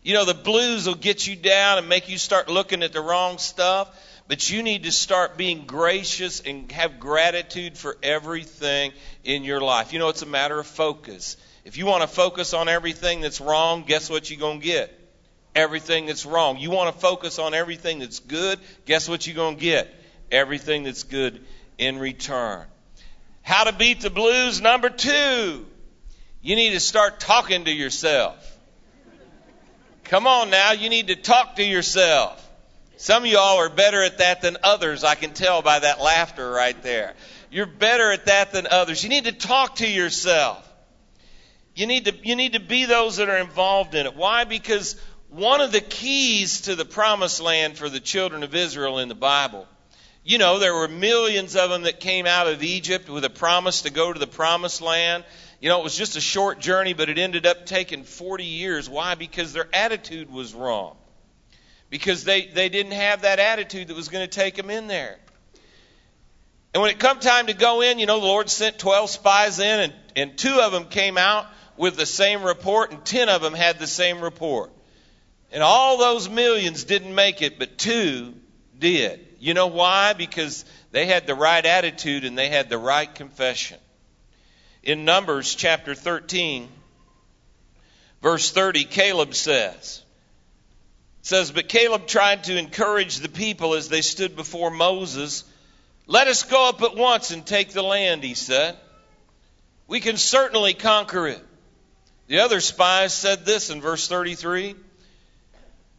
You 0.03 0.13
know, 0.13 0.25
the 0.25 0.35
blues 0.35 0.85
will 0.85 0.93
get 0.93 1.25
you 1.25 1.35
down 1.35 1.79
and 1.79 1.89
make 1.89 2.07
you 2.07 2.19
start 2.19 2.49
looking 2.49 2.83
at 2.83 2.93
the 2.93 3.01
wrong 3.01 3.39
stuff. 3.39 3.89
But 4.27 4.51
you 4.51 4.61
need 4.61 4.83
to 4.83 4.91
start 4.91 5.37
being 5.37 5.65
gracious 5.65 6.39
and 6.41 6.71
have 6.71 6.99
gratitude 6.99 7.79
for 7.79 7.97
everything 8.03 8.91
in 9.23 9.43
your 9.43 9.59
life. 9.59 9.91
You 9.91 9.97
know, 9.97 10.09
it's 10.09 10.21
a 10.21 10.27
matter 10.27 10.59
of 10.59 10.67
focus. 10.67 11.35
If 11.65 11.77
you 11.77 11.87
want 11.87 12.03
to 12.03 12.07
focus 12.07 12.53
on 12.53 12.69
everything 12.69 13.21
that's 13.21 13.41
wrong, 13.41 13.85
guess 13.87 14.07
what 14.07 14.29
you're 14.29 14.39
going 14.39 14.59
to 14.59 14.65
get? 14.65 14.93
Everything 15.55 16.05
that's 16.05 16.27
wrong. 16.27 16.59
You 16.59 16.69
want 16.69 16.93
to 16.93 17.01
focus 17.01 17.39
on 17.39 17.55
everything 17.55 17.97
that's 17.97 18.19
good, 18.19 18.59
guess 18.85 19.09
what 19.09 19.25
you're 19.25 19.35
going 19.35 19.55
to 19.55 19.61
get? 19.61 19.91
Everything 20.31 20.83
that's 20.83 21.01
good 21.01 21.43
in 21.79 21.97
return. 21.97 22.67
How 23.47 23.63
to 23.63 23.71
beat 23.71 24.01
the 24.01 24.09
blues, 24.09 24.59
number 24.59 24.89
two. 24.89 25.65
You 26.41 26.55
need 26.57 26.71
to 26.71 26.81
start 26.81 27.21
talking 27.21 27.63
to 27.63 27.71
yourself. 27.71 28.35
Come 30.03 30.27
on 30.27 30.49
now, 30.49 30.73
you 30.73 30.89
need 30.89 31.07
to 31.07 31.15
talk 31.15 31.55
to 31.55 31.63
yourself. 31.63 32.45
Some 32.97 33.23
of 33.23 33.29
y'all 33.29 33.55
are 33.55 33.69
better 33.69 34.03
at 34.03 34.17
that 34.17 34.41
than 34.41 34.57
others, 34.63 35.05
I 35.05 35.15
can 35.15 35.33
tell 35.33 35.61
by 35.61 35.79
that 35.79 36.01
laughter 36.01 36.51
right 36.51 36.75
there. 36.83 37.13
You're 37.49 37.67
better 37.67 38.11
at 38.11 38.25
that 38.25 38.51
than 38.51 38.67
others. 38.67 39.01
You 39.01 39.07
need 39.07 39.23
to 39.23 39.31
talk 39.31 39.77
to 39.77 39.87
yourself. 39.87 40.69
You 41.73 41.87
need 41.87 42.03
to, 42.03 42.15
you 42.27 42.35
need 42.35 42.51
to 42.51 42.59
be 42.59 42.83
those 42.83 43.15
that 43.15 43.29
are 43.29 43.37
involved 43.37 43.95
in 43.95 44.07
it. 44.07 44.15
Why? 44.17 44.43
Because 44.43 44.99
one 45.29 45.61
of 45.61 45.71
the 45.71 45.79
keys 45.79 46.63
to 46.63 46.75
the 46.75 46.83
promised 46.83 47.39
land 47.39 47.77
for 47.77 47.87
the 47.87 48.01
children 48.01 48.43
of 48.43 48.53
Israel 48.53 48.99
in 48.99 49.07
the 49.07 49.15
Bible 49.15 49.69
you 50.27 50.39
know, 50.39 50.59
there 50.59 50.73
were 50.73 50.89
millions 50.89 51.55
of 51.55 51.69
them 51.69 51.83
that 51.83 52.01
came 52.01 52.25
out 52.25 52.47
of 52.47 52.61
Egypt 52.61 53.07
with 53.07 53.23
a 53.23 53.29
promise 53.29 53.83
to 53.83 53.89
go 53.89 54.11
to 54.11 54.19
the 54.19 54.27
promised 54.27 54.81
land. 54.81 55.23
You 55.61 55.69
know, 55.69 55.79
it 55.79 55.85
was 55.85 55.95
just 55.95 56.17
a 56.17 56.21
short 56.21 56.59
journey, 56.59 56.91
but 56.91 57.07
it 57.07 57.17
ended 57.17 57.45
up 57.45 57.65
taking 57.65 58.03
40 58.03 58.43
years. 58.43 58.89
Why? 58.89 59.15
Because 59.15 59.53
their 59.53 59.69
attitude 59.73 60.29
was 60.29 60.53
wrong. 60.53 60.97
Because 61.89 62.25
they, 62.25 62.45
they 62.47 62.67
didn't 62.67 62.91
have 62.91 63.21
that 63.21 63.39
attitude 63.39 63.87
that 63.87 63.95
was 63.95 64.09
going 64.09 64.27
to 64.27 64.29
take 64.29 64.55
them 64.55 64.69
in 64.69 64.87
there. 64.87 65.17
And 66.73 66.81
when 66.81 66.91
it 66.91 66.99
come 66.99 67.21
time 67.21 67.47
to 67.47 67.53
go 67.53 67.79
in, 67.79 67.97
you 67.97 68.05
know, 68.05 68.19
the 68.19 68.25
Lord 68.25 68.49
sent 68.49 68.79
12 68.79 69.09
spies 69.09 69.59
in, 69.59 69.79
and, 69.79 69.93
and 70.17 70.37
two 70.37 70.59
of 70.59 70.73
them 70.73 70.87
came 70.89 71.17
out 71.17 71.45
with 71.77 71.95
the 71.95 72.05
same 72.05 72.43
report, 72.43 72.91
and 72.91 73.05
10 73.05 73.29
of 73.29 73.41
them 73.41 73.53
had 73.53 73.79
the 73.79 73.87
same 73.87 74.19
report. 74.19 74.73
And 75.53 75.63
all 75.63 75.97
those 75.97 76.27
millions 76.27 76.83
didn't 76.83 77.15
make 77.15 77.41
it, 77.41 77.57
but 77.57 77.77
two 77.77 78.33
did. 78.77 79.26
You 79.39 79.53
know 79.53 79.67
why? 79.67 80.13
Because 80.13 80.65
they 80.91 81.05
had 81.05 81.27
the 81.27 81.35
right 81.35 81.65
attitude 81.65 82.25
and 82.25 82.37
they 82.37 82.49
had 82.49 82.69
the 82.69 82.77
right 82.77 83.13
confession. 83.13 83.77
In 84.83 85.05
Numbers 85.05 85.53
chapter 85.53 85.93
13, 85.93 86.69
verse 88.21 88.51
30, 88.51 88.85
Caleb 88.85 89.35
says, 89.35 90.01
says, 91.21 91.51
But 91.51 91.69
Caleb 91.69 92.07
tried 92.07 92.45
to 92.45 92.57
encourage 92.57 93.17
the 93.17 93.29
people 93.29 93.73
as 93.73 93.89
they 93.89 94.01
stood 94.01 94.35
before 94.35 94.71
Moses. 94.71 95.43
Let 96.07 96.27
us 96.27 96.43
go 96.43 96.69
up 96.69 96.81
at 96.81 96.95
once 96.95 97.31
and 97.31 97.45
take 97.45 97.71
the 97.71 97.83
land, 97.83 98.23
he 98.23 98.33
said. 98.33 98.77
We 99.87 99.99
can 99.99 100.17
certainly 100.17 100.73
conquer 100.73 101.27
it. 101.27 101.43
The 102.27 102.39
other 102.39 102.59
spies 102.59 103.13
said 103.13 103.45
this 103.45 103.69
in 103.69 103.81
verse 103.81 104.07
33 104.07 104.75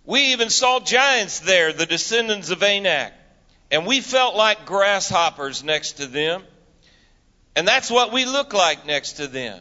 We 0.05 0.21
even 0.33 0.51
saw 0.51 0.81
giants 0.81 1.41
there, 1.41 1.73
the 1.73 1.87
descendants 1.87 2.51
of 2.51 2.63
Anak 2.63 3.13
and 3.71 3.87
we 3.87 4.01
felt 4.01 4.35
like 4.35 4.67
grasshoppers 4.67 5.63
next 5.63 5.93
to 5.93 6.07
them. 6.07 6.43
And 7.55 7.67
that's 7.67 7.91
what 7.91 8.13
we 8.13 8.25
look 8.25 8.53
like 8.53 8.87
next 8.87 9.15
to 9.15 9.27
them. 9.27 9.61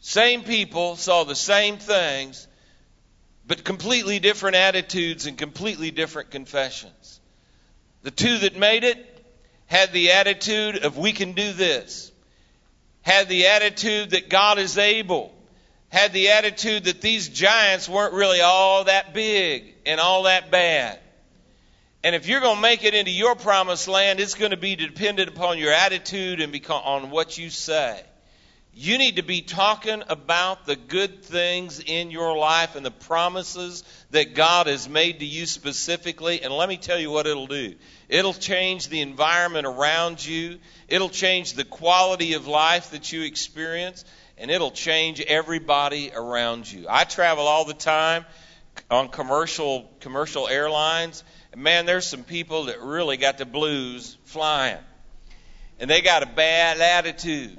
Same 0.00 0.42
people 0.42 0.96
saw 0.96 1.24
the 1.24 1.34
same 1.34 1.78
things, 1.78 2.46
but 3.46 3.64
completely 3.64 4.18
different 4.18 4.56
attitudes 4.56 5.26
and 5.26 5.38
completely 5.38 5.90
different 5.90 6.30
confessions. 6.30 7.20
The 8.02 8.10
two 8.10 8.38
that 8.38 8.56
made 8.56 8.84
it 8.84 8.98
had 9.66 9.92
the 9.92 10.12
attitude 10.12 10.84
of 10.84 10.98
we 10.98 11.12
can 11.12 11.32
do 11.32 11.52
this, 11.52 12.12
had 13.00 13.28
the 13.28 13.46
attitude 13.46 14.10
that 14.10 14.28
God 14.28 14.58
is 14.58 14.76
able, 14.76 15.34
had 15.88 16.12
the 16.12 16.30
attitude 16.30 16.84
that 16.84 17.00
these 17.00 17.28
giants 17.28 17.88
weren't 17.88 18.12
really 18.12 18.40
all 18.40 18.84
that 18.84 19.14
big 19.14 19.74
and 19.86 20.00
all 20.00 20.24
that 20.24 20.50
bad. 20.50 20.98
And 22.04 22.14
if 22.14 22.28
you're 22.28 22.40
going 22.40 22.56
to 22.56 22.62
make 22.62 22.84
it 22.84 22.92
into 22.92 23.10
your 23.10 23.34
promised 23.34 23.88
land, 23.88 24.20
it's 24.20 24.34
going 24.34 24.50
to 24.50 24.58
be 24.58 24.76
dependent 24.76 25.30
upon 25.30 25.56
your 25.56 25.72
attitude 25.72 26.42
and 26.42 26.54
on 26.68 27.08
what 27.08 27.38
you 27.38 27.48
say. 27.48 27.98
You 28.74 28.98
need 28.98 29.16
to 29.16 29.22
be 29.22 29.40
talking 29.40 30.02
about 30.10 30.66
the 30.66 30.76
good 30.76 31.24
things 31.24 31.80
in 31.80 32.10
your 32.10 32.36
life 32.36 32.76
and 32.76 32.84
the 32.84 32.90
promises 32.90 33.84
that 34.10 34.34
God 34.34 34.66
has 34.66 34.86
made 34.86 35.20
to 35.20 35.24
you 35.24 35.46
specifically. 35.46 36.42
And 36.42 36.52
let 36.52 36.68
me 36.68 36.76
tell 36.76 36.98
you 36.98 37.10
what 37.10 37.26
it'll 37.26 37.46
do. 37.46 37.74
It'll 38.10 38.34
change 38.34 38.88
the 38.88 39.00
environment 39.00 39.66
around 39.66 40.26
you. 40.26 40.58
It'll 40.88 41.08
change 41.08 41.54
the 41.54 41.64
quality 41.64 42.34
of 42.34 42.46
life 42.46 42.90
that 42.90 43.12
you 43.12 43.22
experience. 43.22 44.04
And 44.36 44.50
it'll 44.50 44.72
change 44.72 45.22
everybody 45.22 46.12
around 46.14 46.70
you. 46.70 46.84
I 46.86 47.04
travel 47.04 47.46
all 47.46 47.64
the 47.64 47.72
time 47.72 48.26
on 48.90 49.08
commercial, 49.08 49.90
commercial 50.00 50.48
airlines 50.48 51.24
man, 51.56 51.86
there's 51.86 52.06
some 52.06 52.24
people 52.24 52.64
that 52.64 52.80
really 52.80 53.16
got 53.16 53.38
the 53.38 53.44
blues 53.44 54.16
flying. 54.24 54.78
And 55.78 55.90
they 55.90 56.00
got 56.00 56.22
a 56.22 56.26
bad 56.26 56.80
attitude. 56.80 57.58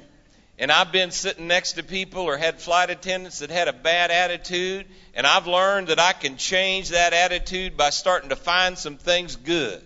And 0.58 0.72
I've 0.72 0.92
been 0.92 1.12
sitting 1.12 1.48
next 1.48 1.74
to 1.74 1.84
people 1.84 2.22
or 2.22 2.38
had 2.38 2.62
flight 2.62 2.90
attendants 2.90 3.40
that 3.40 3.50
had 3.50 3.68
a 3.68 3.74
bad 3.74 4.10
attitude, 4.10 4.86
and 5.14 5.28
I've 5.28 5.48
learned 5.48 5.90
that 5.90 6.00
I 6.00 6.14
can 6.14 6.38
change 6.38 6.90
that 6.90 7.12
attitude 7.12 7.76
by 7.76 7.90
starting 7.90 8.30
to 8.30 8.38
find 8.38 8.78
some 8.78 8.98
things 8.98 9.36
good. 9.36 9.84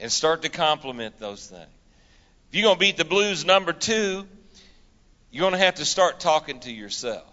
and 0.00 0.10
start 0.10 0.42
to 0.42 0.48
compliment 0.48 1.18
those 1.18 1.46
things. 1.46 1.68
If 2.48 2.54
you're 2.56 2.64
going 2.64 2.76
to 2.76 2.80
beat 2.80 2.96
the 2.96 3.04
blues, 3.04 3.44
number 3.44 3.72
two, 3.72 4.26
you're 5.30 5.42
going 5.42 5.52
to 5.52 5.58
have 5.58 5.76
to 5.76 5.84
start 5.84 6.18
talking 6.18 6.58
to 6.60 6.72
yourself. 6.72 7.29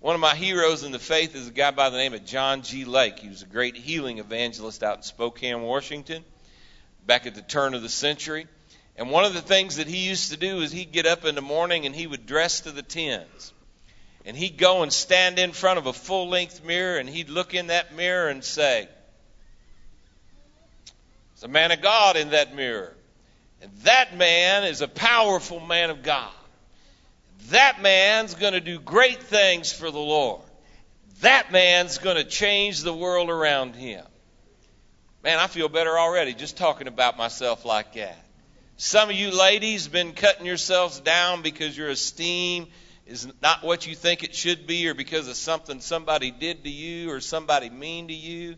One 0.00 0.14
of 0.14 0.20
my 0.20 0.36
heroes 0.36 0.84
in 0.84 0.92
the 0.92 1.00
faith 1.00 1.34
is 1.34 1.48
a 1.48 1.50
guy 1.50 1.72
by 1.72 1.90
the 1.90 1.96
name 1.96 2.14
of 2.14 2.24
John 2.24 2.62
G. 2.62 2.84
Lake. 2.84 3.18
He 3.18 3.28
was 3.28 3.42
a 3.42 3.46
great 3.46 3.76
healing 3.76 4.18
evangelist 4.18 4.84
out 4.84 4.98
in 4.98 5.02
Spokane, 5.02 5.62
Washington, 5.62 6.24
back 7.04 7.26
at 7.26 7.34
the 7.34 7.42
turn 7.42 7.74
of 7.74 7.82
the 7.82 7.88
century. 7.88 8.46
And 8.94 9.10
one 9.10 9.24
of 9.24 9.34
the 9.34 9.42
things 9.42 9.76
that 9.76 9.88
he 9.88 10.08
used 10.08 10.30
to 10.30 10.36
do 10.36 10.60
is 10.60 10.70
he'd 10.70 10.92
get 10.92 11.06
up 11.06 11.24
in 11.24 11.34
the 11.34 11.42
morning 11.42 11.84
and 11.84 11.96
he 11.96 12.06
would 12.06 12.26
dress 12.26 12.60
to 12.60 12.70
the 12.70 12.82
tens. 12.82 13.52
And 14.24 14.36
he'd 14.36 14.56
go 14.56 14.84
and 14.84 14.92
stand 14.92 15.40
in 15.40 15.50
front 15.50 15.80
of 15.80 15.86
a 15.86 15.92
full 15.92 16.28
length 16.28 16.64
mirror 16.64 16.98
and 16.98 17.08
he'd 17.08 17.28
look 17.28 17.52
in 17.52 17.66
that 17.66 17.96
mirror 17.96 18.28
and 18.28 18.44
say, 18.44 18.88
There's 21.34 21.42
a 21.42 21.48
man 21.48 21.72
of 21.72 21.82
God 21.82 22.16
in 22.16 22.30
that 22.30 22.54
mirror. 22.54 22.94
And 23.60 23.72
that 23.82 24.16
man 24.16 24.62
is 24.62 24.80
a 24.80 24.88
powerful 24.88 25.58
man 25.58 25.90
of 25.90 26.04
God. 26.04 26.30
That 27.46 27.80
man's 27.80 28.34
going 28.34 28.52
to 28.52 28.60
do 28.60 28.78
great 28.78 29.22
things 29.22 29.72
for 29.72 29.90
the 29.90 29.98
Lord. 29.98 30.42
That 31.20 31.50
man's 31.50 31.98
going 31.98 32.16
to 32.16 32.24
change 32.24 32.82
the 32.82 32.94
world 32.94 33.30
around 33.30 33.74
him. 33.74 34.04
Man, 35.24 35.38
I 35.38 35.46
feel 35.46 35.68
better 35.68 35.98
already 35.98 36.34
just 36.34 36.56
talking 36.56 36.86
about 36.86 37.16
myself 37.16 37.64
like 37.64 37.94
that. 37.94 38.24
Some 38.76 39.10
of 39.10 39.16
you 39.16 39.36
ladies 39.36 39.88
been 39.88 40.12
cutting 40.12 40.46
yourselves 40.46 41.00
down 41.00 41.42
because 41.42 41.76
your 41.76 41.88
esteem 41.88 42.68
is 43.06 43.26
not 43.42 43.64
what 43.64 43.86
you 43.86 43.96
think 43.96 44.22
it 44.22 44.34
should 44.34 44.66
be 44.66 44.86
or 44.88 44.94
because 44.94 45.26
of 45.26 45.36
something 45.36 45.80
somebody 45.80 46.30
did 46.30 46.62
to 46.62 46.70
you 46.70 47.10
or 47.10 47.20
somebody 47.20 47.70
mean 47.70 48.08
to 48.08 48.14
you. 48.14 48.54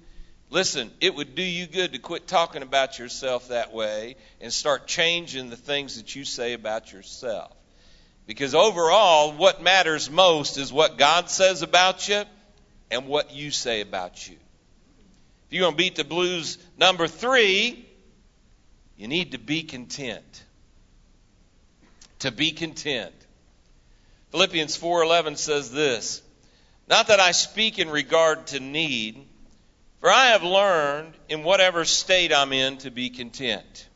Listen, 0.51 0.91
it 1.01 1.15
would 1.15 1.35
do 1.37 1.43
you 1.43 1.67
good 1.67 1.93
to 1.93 1.99
quit 1.99 2.27
talking 2.27 2.63
about 2.63 2.99
yourself 2.99 3.49
that 3.49 3.73
way 3.73 4.17
and 4.41 4.53
start 4.53 4.87
changing 4.87 5.49
the 5.49 5.57
things 5.57 5.97
that 5.97 6.15
you 6.15 6.25
say 6.25 6.53
about 6.53 6.93
yourself. 6.93 7.53
Because 8.31 8.55
overall, 8.55 9.33
what 9.33 9.61
matters 9.61 10.09
most 10.09 10.57
is 10.57 10.73
what 10.73 10.97
God 10.97 11.29
says 11.29 11.63
about 11.63 12.09
you 12.09 12.23
and 12.89 13.09
what 13.09 13.35
you 13.35 13.51
say 13.51 13.81
about 13.81 14.29
you. 14.29 14.37
If 15.49 15.53
you're 15.53 15.63
going 15.63 15.73
to 15.73 15.77
beat 15.77 15.97
the 15.97 16.05
blues, 16.05 16.57
number 16.79 17.09
three, 17.09 17.85
you 18.97 19.09
need 19.09 19.33
to 19.33 19.39
be 19.39 19.65
content. 19.65 20.45
To 22.21 22.31
be 22.31 22.53
content. 22.53 23.13
Philippians 24.31 24.79
4:11 24.79 25.37
says 25.37 25.73
this, 25.73 26.23
not 26.89 27.09
that 27.09 27.19
I 27.19 27.33
speak 27.33 27.81
in 27.81 27.91
regard 27.91 28.47
to 28.49 28.61
need, 28.61 29.27
for 29.99 30.09
I 30.09 30.27
have 30.27 30.45
learned 30.45 31.15
in 31.29 31.43
whatever 31.43 31.85
state 31.85 32.33
I'm 32.33 32.53
in 32.53 32.77
to 32.79 32.93
be 32.93 33.11
content. 33.11 33.89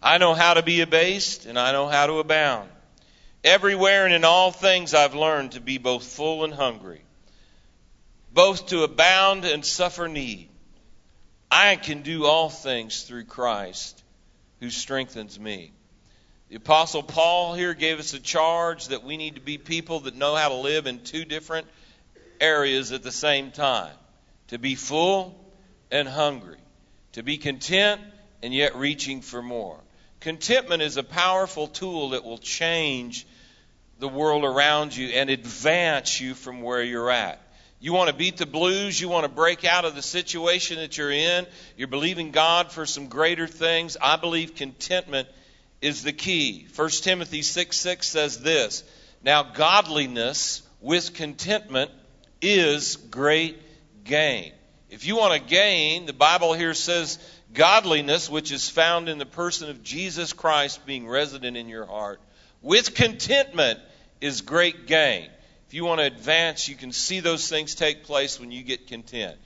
I 0.00 0.18
know 0.18 0.34
how 0.34 0.54
to 0.54 0.62
be 0.62 0.82
abased 0.82 1.46
and 1.46 1.58
I 1.58 1.72
know 1.72 1.88
how 1.88 2.06
to 2.06 2.20
abound. 2.20 2.70
Everywhere 3.42 4.04
and 4.04 4.14
in 4.14 4.24
all 4.24 4.50
things 4.50 4.92
I've 4.92 5.14
learned 5.14 5.52
to 5.52 5.60
be 5.60 5.78
both 5.78 6.04
full 6.04 6.44
and 6.44 6.52
hungry, 6.52 7.02
both 8.32 8.66
to 8.66 8.82
abound 8.82 9.44
and 9.44 9.64
suffer 9.64 10.08
need. 10.08 10.48
I 11.50 11.76
can 11.76 12.02
do 12.02 12.26
all 12.26 12.50
things 12.50 13.02
through 13.02 13.24
Christ 13.24 14.02
who 14.60 14.70
strengthens 14.70 15.40
me. 15.40 15.72
The 16.50 16.56
Apostle 16.56 17.02
Paul 17.02 17.54
here 17.54 17.74
gave 17.74 17.98
us 17.98 18.12
a 18.12 18.20
charge 18.20 18.88
that 18.88 19.04
we 19.04 19.16
need 19.16 19.36
to 19.36 19.40
be 19.40 19.56
people 19.56 20.00
that 20.00 20.16
know 20.16 20.34
how 20.34 20.48
to 20.48 20.56
live 20.56 20.86
in 20.86 21.02
two 21.02 21.24
different 21.24 21.66
areas 22.40 22.92
at 22.92 23.02
the 23.02 23.12
same 23.12 23.52
time 23.52 23.94
to 24.48 24.58
be 24.58 24.74
full 24.74 25.34
and 25.90 26.08
hungry, 26.08 26.58
to 27.12 27.22
be 27.22 27.38
content 27.38 28.00
and 28.42 28.52
yet 28.52 28.76
reaching 28.76 29.22
for 29.22 29.42
more. 29.42 29.78
Contentment 30.20 30.82
is 30.82 30.96
a 30.96 31.02
powerful 31.02 31.66
tool 31.66 32.10
that 32.10 32.24
will 32.24 32.38
change 32.38 33.26
the 34.00 34.08
world 34.08 34.44
around 34.44 34.96
you 34.96 35.08
and 35.08 35.30
advance 35.30 36.20
you 36.20 36.34
from 36.34 36.62
where 36.62 36.82
you're 36.82 37.10
at. 37.10 37.40
You 37.78 37.92
want 37.92 38.08
to 38.08 38.14
beat 38.14 38.36
the 38.36 38.46
blues. 38.46 39.00
You 39.00 39.08
want 39.08 39.24
to 39.24 39.30
break 39.30 39.64
out 39.64 39.84
of 39.84 39.94
the 39.94 40.02
situation 40.02 40.78
that 40.78 40.98
you're 40.98 41.10
in. 41.10 41.46
You're 41.76 41.88
believing 41.88 42.30
God 42.30 42.72
for 42.72 42.84
some 42.84 43.08
greater 43.08 43.46
things. 43.46 43.96
I 44.00 44.16
believe 44.16 44.54
contentment 44.54 45.28
is 45.80 46.02
the 46.02 46.12
key. 46.12 46.66
1 46.74 46.90
Timothy 46.90 47.42
6 47.42 47.76
6 47.76 48.06
says 48.06 48.40
this 48.40 48.84
Now, 49.22 49.42
godliness 49.42 50.62
with 50.80 51.14
contentment 51.14 51.90
is 52.42 52.96
great 52.96 53.58
gain. 54.04 54.52
If 54.90 55.06
you 55.06 55.16
want 55.16 55.40
to 55.40 55.48
gain, 55.48 56.06
the 56.06 56.12
Bible 56.12 56.52
here 56.52 56.74
says 56.74 57.18
godliness, 57.54 58.28
which 58.28 58.52
is 58.52 58.68
found 58.68 59.08
in 59.08 59.18
the 59.18 59.26
person 59.26 59.70
of 59.70 59.82
Jesus 59.82 60.32
Christ 60.32 60.84
being 60.84 61.08
resident 61.08 61.56
in 61.56 61.68
your 61.68 61.86
heart, 61.86 62.20
with 62.60 62.94
contentment 62.94 63.78
is 64.20 64.42
great 64.42 64.86
gain. 64.86 65.28
If 65.68 65.74
you 65.74 65.84
want 65.84 66.00
to 66.00 66.06
advance, 66.06 66.68
you 66.68 66.74
can 66.74 66.92
see 66.92 67.20
those 67.20 67.48
things 67.48 67.74
take 67.74 68.04
place 68.04 68.40
when 68.40 68.50
you 68.50 68.62
get 68.62 68.88
content. 68.88 69.38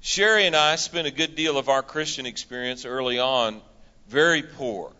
Sherry 0.00 0.46
and 0.46 0.56
I 0.56 0.76
spent 0.76 1.06
a 1.06 1.10
good 1.10 1.34
deal 1.34 1.58
of 1.58 1.68
our 1.68 1.82
Christian 1.82 2.26
experience 2.26 2.84
early 2.84 3.18
on 3.18 3.60
very 4.08 4.42
poor. 4.42 4.92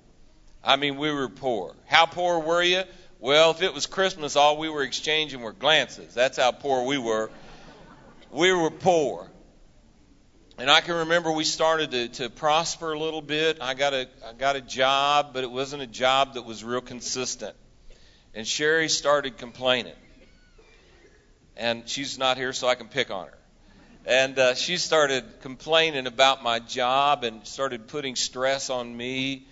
I 0.63 0.77
mean, 0.77 0.97
we 0.97 1.13
were 1.13 1.29
poor. 1.29 1.75
How 1.87 2.07
poor 2.07 2.41
were 2.41 2.63
you? 2.63 2.83
Well, 3.21 3.51
if 3.51 3.63
it 3.63 3.75
was 3.75 3.87
Christmas, 3.87 4.37
all 4.37 4.59
we 4.59 4.69
were 4.69 4.83
exchanging 4.83 5.41
were 5.41 5.53
glances. 5.53 6.15
That's 6.15 6.37
how 6.37 6.53
poor 6.53 6.85
we 6.85 6.99
were. 6.99 7.31
We 8.31 8.53
were 8.53 8.71
poor. 8.71 9.31
And 10.59 10.71
I 10.71 10.81
can 10.81 10.97
remember 10.97 11.33
we 11.33 11.45
started 11.45 11.91
to, 11.93 12.09
to 12.09 12.31
prosper 12.31 12.93
a 12.93 12.99
little 12.99 13.23
bit. 13.23 13.59
I 13.61 13.75
got 13.75 13.95
a 13.95 14.09
I 14.27 14.33
got 14.33 14.57
a 14.57 14.61
job, 14.61 15.31
but 15.33 15.45
it 15.45 15.51
wasn't 15.51 15.83
a 15.83 15.87
job 15.87 16.35
that 16.35 16.43
was 16.43 16.65
real 16.65 16.81
consistent. 16.81 17.57
And 18.39 18.47
Sherry 18.47 18.89
started 18.89 19.37
complaining. 19.37 19.97
And 21.57 21.89
she's 21.89 22.19
not 22.19 22.37
here, 22.37 22.53
so 22.53 22.69
I 22.69 22.77
can 22.77 22.87
pick 22.87 23.11
on 23.11 23.27
her. 23.27 23.39
And 24.07 24.39
uh, 24.39 24.55
she 24.55 24.77
started 24.77 25.25
complaining 25.41 26.07
about 26.07 26.45
my 26.45 26.61
job 26.61 27.25
and 27.25 27.45
started 27.45 27.89
putting 27.89 28.15
stress 28.15 28.71
on 28.71 28.97
me. 28.97 29.49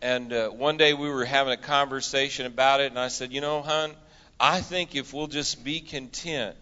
And 0.00 0.32
uh, 0.32 0.50
one 0.50 0.76
day 0.76 0.94
we 0.94 1.08
were 1.08 1.24
having 1.24 1.52
a 1.52 1.56
conversation 1.56 2.46
about 2.46 2.80
it, 2.80 2.92
and 2.92 3.00
I 3.00 3.08
said, 3.08 3.32
You 3.32 3.40
know, 3.40 3.62
hon, 3.62 3.96
I 4.38 4.60
think 4.60 4.94
if 4.94 5.12
we'll 5.12 5.26
just 5.26 5.64
be 5.64 5.80
content 5.80 6.54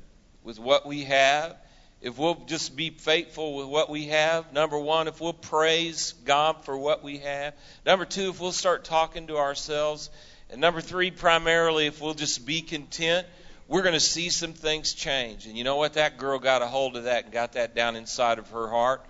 with 0.42 0.59
what 0.59 0.87
we 0.87 1.04
have, 1.04 1.54
if 2.00 2.16
we'll 2.16 2.46
just 2.46 2.76
be 2.76 2.88
faithful 2.88 3.57
with 3.57 3.66
what 3.66 3.90
we 3.90 4.07
have, 4.07 4.54
number 4.54 4.78
one, 4.78 5.07
if 5.07 5.20
we'll 5.20 5.35
praise 5.35 6.14
God 6.24 6.64
for 6.64 6.78
what 6.78 7.04
we 7.04 7.18
have, 7.18 7.52
number 7.85 8.07
two, 8.07 8.31
if 8.31 8.40
we'll 8.40 8.52
start 8.52 8.87
talking 8.87 9.26
to 9.26 9.37
ourselves, 9.37 10.09
and 10.50 10.61
number 10.61 10.80
three, 10.80 11.11
primarily, 11.11 11.87
if 11.87 12.00
we'll 12.00 12.14
just 12.14 12.46
be 12.46 12.62
content, 12.62 13.26
we're 13.66 13.82
going 13.82 13.94
to 13.94 14.00
see 14.00 14.30
some 14.30 14.54
things 14.54 14.94
change. 14.94 15.46
And 15.46 15.56
you 15.58 15.64
know 15.64 15.76
what? 15.76 15.94
That 15.94 16.16
girl 16.16 16.38
got 16.38 16.62
a 16.62 16.66
hold 16.66 16.96
of 16.96 17.04
that 17.04 17.24
and 17.24 17.32
got 17.32 17.52
that 17.52 17.74
down 17.74 17.96
inside 17.96 18.38
of 18.38 18.48
her 18.50 18.68
heart. 18.68 19.04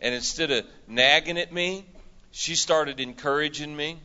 And 0.00 0.14
instead 0.14 0.50
of 0.50 0.66
nagging 0.88 1.38
at 1.38 1.52
me, 1.52 1.84
she 2.32 2.56
started 2.56 2.98
encouraging 2.98 3.74
me. 3.74 4.00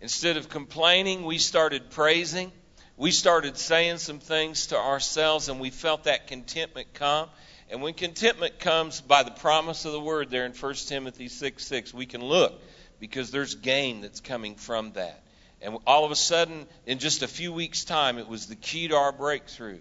Instead 0.00 0.36
of 0.36 0.48
complaining, 0.48 1.24
we 1.24 1.38
started 1.38 1.90
praising. 1.90 2.52
We 2.96 3.10
started 3.10 3.56
saying 3.56 3.98
some 3.98 4.20
things 4.20 4.68
to 4.68 4.78
ourselves, 4.78 5.48
and 5.48 5.58
we 5.58 5.70
felt 5.70 6.04
that 6.04 6.28
contentment 6.28 6.94
come. 6.94 7.28
And 7.70 7.82
when 7.82 7.94
contentment 7.94 8.58
comes 8.58 9.00
by 9.00 9.22
the 9.22 9.30
promise 9.30 9.86
of 9.86 9.92
the 9.92 10.00
word 10.00 10.30
there 10.30 10.44
in 10.44 10.52
1 10.52 10.74
Timothy 10.74 11.28
6 11.28 11.64
6, 11.64 11.94
we 11.94 12.06
can 12.06 12.22
look 12.22 12.60
because 13.00 13.30
there's 13.30 13.54
gain 13.54 14.02
that's 14.02 14.20
coming 14.20 14.54
from 14.54 14.92
that. 14.92 15.21
And 15.62 15.78
all 15.86 16.04
of 16.04 16.10
a 16.10 16.16
sudden, 16.16 16.66
in 16.86 16.98
just 16.98 17.22
a 17.22 17.28
few 17.28 17.52
weeks' 17.52 17.84
time, 17.84 18.18
it 18.18 18.28
was 18.28 18.46
the 18.46 18.56
key 18.56 18.88
to 18.88 18.96
our 18.96 19.12
breakthrough. 19.12 19.78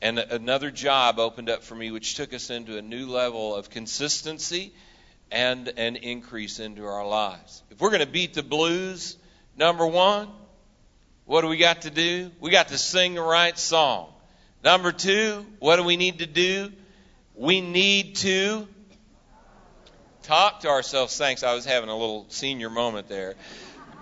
And 0.00 0.18
another 0.18 0.70
job 0.70 1.18
opened 1.18 1.50
up 1.50 1.62
for 1.62 1.74
me, 1.74 1.90
which 1.90 2.14
took 2.14 2.32
us 2.34 2.50
into 2.50 2.76
a 2.76 2.82
new 2.82 3.06
level 3.06 3.54
of 3.54 3.70
consistency 3.70 4.72
and 5.30 5.68
an 5.76 5.96
increase 5.96 6.60
into 6.60 6.86
our 6.86 7.06
lives. 7.06 7.62
If 7.70 7.80
we're 7.80 7.90
going 7.90 8.04
to 8.04 8.06
beat 8.06 8.34
the 8.34 8.42
blues, 8.42 9.16
number 9.56 9.86
one, 9.86 10.28
what 11.24 11.42
do 11.42 11.48
we 11.48 11.56
got 11.56 11.82
to 11.82 11.90
do? 11.90 12.30
We 12.40 12.50
got 12.50 12.68
to 12.68 12.78
sing 12.78 13.14
the 13.14 13.22
right 13.22 13.58
song. 13.58 14.12
Number 14.62 14.92
two, 14.92 15.44
what 15.58 15.76
do 15.76 15.84
we 15.84 15.96
need 15.96 16.20
to 16.20 16.26
do? 16.26 16.72
We 17.34 17.60
need 17.60 18.16
to 18.16 18.66
talk 20.22 20.60
to 20.60 20.68
ourselves. 20.68 21.16
Thanks, 21.16 21.42
I 21.42 21.54
was 21.54 21.64
having 21.64 21.88
a 21.88 21.96
little 21.96 22.26
senior 22.28 22.70
moment 22.70 23.08
there. 23.08 23.34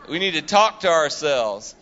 We 0.09 0.21
need 0.21 0.35
to 0.35 0.42
talk 0.42 0.81
to 0.81 0.88
ourselves. 0.88 1.75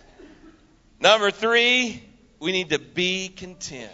Number 0.98 1.30
three, 1.30 2.02
we 2.40 2.52
need 2.52 2.70
to 2.70 2.78
be 2.78 3.28
content. 3.28 3.92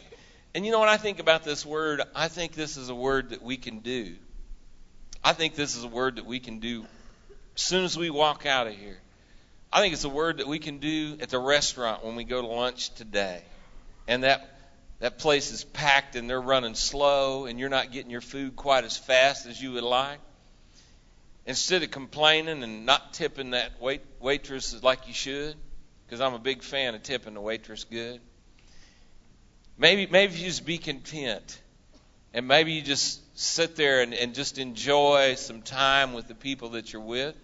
And 0.55 0.65
you 0.65 0.71
know 0.71 0.79
what 0.79 0.89
I 0.89 0.97
think 0.99 1.19
about 1.19 1.43
this 1.43 1.67
word? 1.67 2.03
I 2.15 2.29
think 2.29 2.53
this 2.53 2.77
is 2.77 2.89
a 2.89 2.95
word 2.95 3.31
that 3.31 3.43
we 3.43 3.57
can 3.57 3.81
do. 3.81 4.15
I 5.25 5.33
think 5.33 5.57
this 5.57 5.77
is 5.77 5.83
a 5.83 5.89
word 5.89 6.17
that 6.17 6.27
we 6.27 6.39
can 6.39 6.61
do 6.61 6.85
as 7.57 7.63
soon 7.63 7.85
as 7.85 7.99
we 7.99 8.09
walk 8.11 8.47
out 8.47 8.69
of 8.69 8.75
here. 8.75 8.99
I 9.73 9.81
think 9.81 9.95
it's 9.95 10.05
a 10.05 10.09
word 10.09 10.39
that 10.39 10.47
we 10.47 10.59
can 10.59 10.79
do 10.79 11.17
at 11.21 11.31
the 11.31 11.39
restaurant 11.39 12.05
when 12.05 12.15
we 12.15 12.25
go 12.25 12.41
to 12.41 12.47
lunch 12.47 12.95
today. 12.95 13.43
And 14.07 14.23
that 14.25 14.49
that 15.01 15.19
place 15.19 15.51
is 15.51 15.65
packed 15.65 16.15
and 16.15 16.29
they're 16.29 16.41
running 16.41 16.75
slow 16.75 17.47
and 17.47 17.59
you're 17.59 17.71
not 17.71 17.91
getting 17.91 18.11
your 18.11 18.21
food 18.21 18.55
quite 18.55 18.85
as 18.85 18.97
fast 18.97 19.47
as 19.47 19.61
you 19.61 19.73
would 19.73 19.83
like. 19.83 20.21
Instead 21.51 21.83
of 21.83 21.91
complaining 21.91 22.63
and 22.63 22.87
not 22.87 23.13
tipping 23.13 23.51
that 23.51 23.73
wait, 23.81 24.03
waitress 24.21 24.81
like 24.85 25.09
you 25.09 25.13
should, 25.13 25.57
because 26.07 26.21
I'm 26.21 26.33
a 26.33 26.39
big 26.39 26.63
fan 26.63 26.95
of 26.95 27.03
tipping 27.03 27.35
the 27.35 27.41
waitress 27.41 27.83
good. 27.83 28.21
Maybe 29.77 30.07
maybe 30.07 30.35
you 30.35 30.47
just 30.47 30.65
be 30.65 30.79
content, 30.79 31.61
and 32.33 32.47
maybe 32.47 32.73
you 32.73 32.83
just 32.83 33.21
sit 33.37 33.75
there 33.75 34.03
and, 34.03 34.15
and 34.15 34.33
just 34.33 34.59
enjoy 34.59 35.35
some 35.35 35.63
time 35.63 36.13
with 36.13 36.29
the 36.29 36.37
people 36.37 36.71
that 36.71 36.93
you're 36.93 37.03
with. 37.03 37.37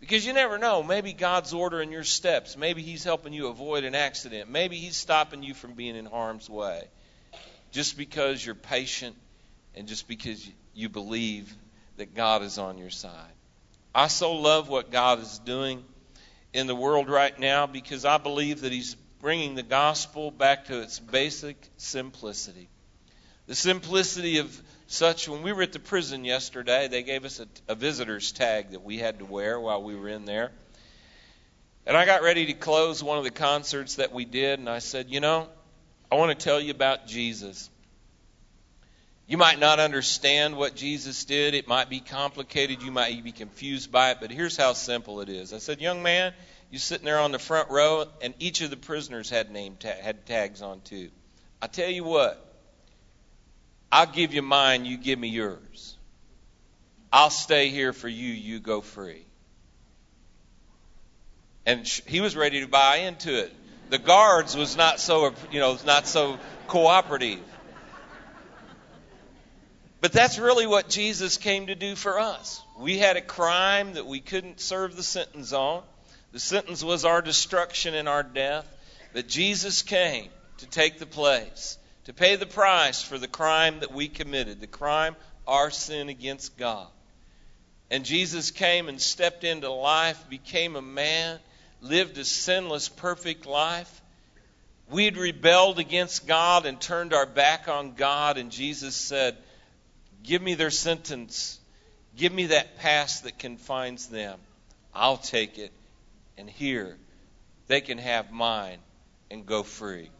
Because 0.00 0.26
you 0.26 0.34
never 0.34 0.58
know. 0.58 0.82
Maybe 0.82 1.14
God's 1.14 1.54
ordering 1.54 1.90
your 1.90 2.04
steps. 2.04 2.58
Maybe 2.58 2.82
He's 2.82 3.04
helping 3.04 3.32
you 3.32 3.46
avoid 3.46 3.84
an 3.84 3.94
accident. 3.94 4.50
Maybe 4.50 4.76
He's 4.76 4.96
stopping 4.96 5.42
you 5.42 5.54
from 5.54 5.72
being 5.72 5.96
in 5.96 6.04
harm's 6.04 6.50
way. 6.50 6.84
Just 7.72 7.96
because 7.96 8.44
you're 8.44 8.54
patient 8.54 9.16
and 9.74 9.88
just 9.88 10.06
because 10.06 10.46
you 10.74 10.90
believe 10.90 11.50
that 11.96 12.14
God 12.14 12.42
is 12.42 12.58
on 12.58 12.76
your 12.76 12.90
side. 12.90 13.35
I 13.96 14.08
so 14.08 14.34
love 14.34 14.68
what 14.68 14.90
God 14.90 15.22
is 15.22 15.38
doing 15.38 15.82
in 16.52 16.66
the 16.66 16.76
world 16.76 17.08
right 17.08 17.36
now 17.38 17.66
because 17.66 18.04
I 18.04 18.18
believe 18.18 18.60
that 18.60 18.70
He's 18.70 18.94
bringing 19.20 19.54
the 19.54 19.62
gospel 19.62 20.30
back 20.30 20.66
to 20.66 20.82
its 20.82 20.98
basic 20.98 21.56
simplicity. 21.78 22.68
The 23.46 23.54
simplicity 23.54 24.36
of 24.36 24.62
such, 24.86 25.30
when 25.30 25.42
we 25.42 25.50
were 25.50 25.62
at 25.62 25.72
the 25.72 25.78
prison 25.78 26.26
yesterday, 26.26 26.88
they 26.88 27.04
gave 27.04 27.24
us 27.24 27.40
a, 27.40 27.46
a 27.68 27.74
visitor's 27.74 28.32
tag 28.32 28.72
that 28.72 28.84
we 28.84 28.98
had 28.98 29.20
to 29.20 29.24
wear 29.24 29.58
while 29.58 29.82
we 29.82 29.96
were 29.96 30.10
in 30.10 30.26
there. 30.26 30.52
And 31.86 31.96
I 31.96 32.04
got 32.04 32.22
ready 32.22 32.44
to 32.46 32.52
close 32.52 33.02
one 33.02 33.16
of 33.16 33.24
the 33.24 33.30
concerts 33.30 33.94
that 33.94 34.12
we 34.12 34.26
did, 34.26 34.58
and 34.58 34.68
I 34.68 34.80
said, 34.80 35.08
You 35.08 35.20
know, 35.20 35.48
I 36.12 36.16
want 36.16 36.38
to 36.38 36.44
tell 36.44 36.60
you 36.60 36.70
about 36.70 37.06
Jesus. 37.06 37.70
You 39.28 39.36
might 39.38 39.58
not 39.58 39.80
understand 39.80 40.56
what 40.56 40.76
Jesus 40.76 41.24
did. 41.24 41.54
It 41.54 41.66
might 41.66 41.90
be 41.90 42.00
complicated. 42.00 42.82
You 42.82 42.92
might 42.92 43.24
be 43.24 43.32
confused 43.32 43.90
by 43.90 44.12
it, 44.12 44.18
but 44.20 44.30
here's 44.30 44.56
how 44.56 44.72
simple 44.72 45.20
it 45.20 45.28
is. 45.28 45.52
I 45.52 45.58
said, 45.58 45.80
Young 45.80 46.02
man, 46.02 46.32
you're 46.70 46.78
sitting 46.78 47.04
there 47.04 47.18
on 47.18 47.32
the 47.32 47.38
front 47.38 47.70
row, 47.70 48.06
and 48.22 48.34
each 48.38 48.60
of 48.60 48.70
the 48.70 48.76
prisoners 48.76 49.28
had 49.28 49.50
name 49.50 49.76
ta- 49.78 50.00
had 50.00 50.26
tags 50.26 50.62
on 50.62 50.80
too. 50.80 51.10
I 51.60 51.66
tell 51.66 51.90
you 51.90 52.04
what, 52.04 52.42
I'll 53.90 54.06
give 54.06 54.32
you 54.32 54.42
mine, 54.42 54.84
you 54.84 54.96
give 54.96 55.18
me 55.18 55.28
yours. 55.28 55.96
I'll 57.12 57.30
stay 57.30 57.68
here 57.68 57.92
for 57.92 58.08
you, 58.08 58.32
you 58.32 58.60
go 58.60 58.80
free. 58.80 59.24
And 61.64 61.86
he 62.06 62.20
was 62.20 62.36
ready 62.36 62.60
to 62.60 62.68
buy 62.68 62.98
into 62.98 63.36
it. 63.38 63.52
The 63.90 63.98
guards 63.98 64.56
was 64.56 64.76
not 64.76 65.00
so, 65.00 65.34
you 65.50 65.60
know, 65.60 65.78
not 65.84 66.06
so 66.06 66.38
cooperative. 66.68 67.40
But 70.06 70.12
that's 70.12 70.38
really 70.38 70.68
what 70.68 70.88
Jesus 70.88 71.36
came 71.36 71.66
to 71.66 71.74
do 71.74 71.96
for 71.96 72.20
us. 72.20 72.62
We 72.78 72.96
had 72.96 73.16
a 73.16 73.20
crime 73.20 73.94
that 73.94 74.06
we 74.06 74.20
couldn't 74.20 74.60
serve 74.60 74.94
the 74.94 75.02
sentence 75.02 75.52
on. 75.52 75.82
The 76.30 76.38
sentence 76.38 76.84
was 76.84 77.04
our 77.04 77.20
destruction 77.20 77.92
and 77.92 78.08
our 78.08 78.22
death. 78.22 78.68
But 79.12 79.26
Jesus 79.26 79.82
came 79.82 80.28
to 80.58 80.66
take 80.66 81.00
the 81.00 81.06
place 81.06 81.76
to 82.04 82.12
pay 82.12 82.36
the 82.36 82.46
price 82.46 83.02
for 83.02 83.18
the 83.18 83.26
crime 83.26 83.80
that 83.80 83.92
we 83.92 84.06
committed, 84.06 84.60
the 84.60 84.68
crime, 84.68 85.16
our 85.44 85.72
sin 85.72 86.08
against 86.08 86.56
God. 86.56 86.86
And 87.90 88.04
Jesus 88.04 88.52
came 88.52 88.88
and 88.88 89.00
stepped 89.00 89.42
into 89.42 89.72
life, 89.72 90.30
became 90.30 90.76
a 90.76 90.82
man, 90.82 91.40
lived 91.80 92.16
a 92.16 92.24
sinless, 92.24 92.88
perfect 92.88 93.44
life. 93.44 94.02
We'd 94.88 95.16
rebelled 95.16 95.80
against 95.80 96.28
God 96.28 96.64
and 96.64 96.80
turned 96.80 97.12
our 97.12 97.26
back 97.26 97.66
on 97.66 97.94
God, 97.94 98.38
and 98.38 98.52
Jesus 98.52 98.94
said, 98.94 99.36
Give 100.26 100.42
me 100.42 100.54
their 100.54 100.70
sentence. 100.70 101.60
Give 102.16 102.32
me 102.32 102.46
that 102.46 102.78
past 102.78 103.22
that 103.22 103.38
confines 103.38 104.08
them. 104.08 104.40
I'll 104.92 105.18
take 105.18 105.58
it. 105.58 105.72
And 106.36 106.50
here, 106.50 106.98
they 107.68 107.80
can 107.80 107.98
have 107.98 108.32
mine 108.32 108.78
and 109.30 109.46
go 109.46 109.62
free. 109.62 110.10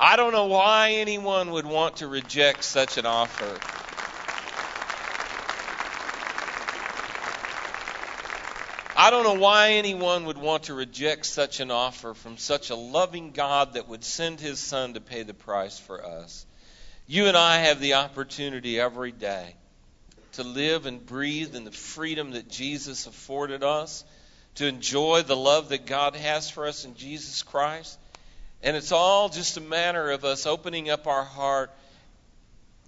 I 0.00 0.16
don't 0.16 0.32
know 0.32 0.46
why 0.46 0.92
anyone 0.92 1.50
would 1.50 1.66
want 1.66 1.96
to 1.96 2.06
reject 2.06 2.64
such 2.64 2.96
an 2.96 3.04
offer. 3.04 3.58
I 8.98 9.10
don't 9.10 9.24
know 9.24 9.34
why 9.34 9.72
anyone 9.72 10.24
would 10.24 10.38
want 10.38 10.64
to 10.64 10.74
reject 10.74 11.26
such 11.26 11.60
an 11.60 11.70
offer 11.70 12.14
from 12.14 12.38
such 12.38 12.70
a 12.70 12.74
loving 12.74 13.32
God 13.32 13.74
that 13.74 13.88
would 13.88 14.04
send 14.04 14.40
his 14.40 14.58
son 14.58 14.94
to 14.94 15.02
pay 15.02 15.22
the 15.22 15.34
price 15.34 15.78
for 15.78 16.02
us. 16.02 16.45
You 17.08 17.26
and 17.26 17.36
I 17.36 17.58
have 17.58 17.80
the 17.80 17.94
opportunity 17.94 18.80
every 18.80 19.12
day 19.12 19.54
to 20.32 20.42
live 20.42 20.86
and 20.86 21.04
breathe 21.04 21.54
in 21.54 21.64
the 21.64 21.70
freedom 21.70 22.32
that 22.32 22.48
Jesus 22.48 23.06
afforded 23.06 23.62
us, 23.62 24.04
to 24.56 24.66
enjoy 24.66 25.22
the 25.22 25.36
love 25.36 25.68
that 25.68 25.86
God 25.86 26.16
has 26.16 26.50
for 26.50 26.66
us 26.66 26.84
in 26.84 26.94
Jesus 26.94 27.42
Christ. 27.42 27.98
And 28.62 28.76
it's 28.76 28.90
all 28.90 29.28
just 29.28 29.56
a 29.56 29.60
matter 29.60 30.10
of 30.10 30.24
us 30.24 30.46
opening 30.46 30.90
up 30.90 31.06
our 31.06 31.22
heart, 31.24 31.70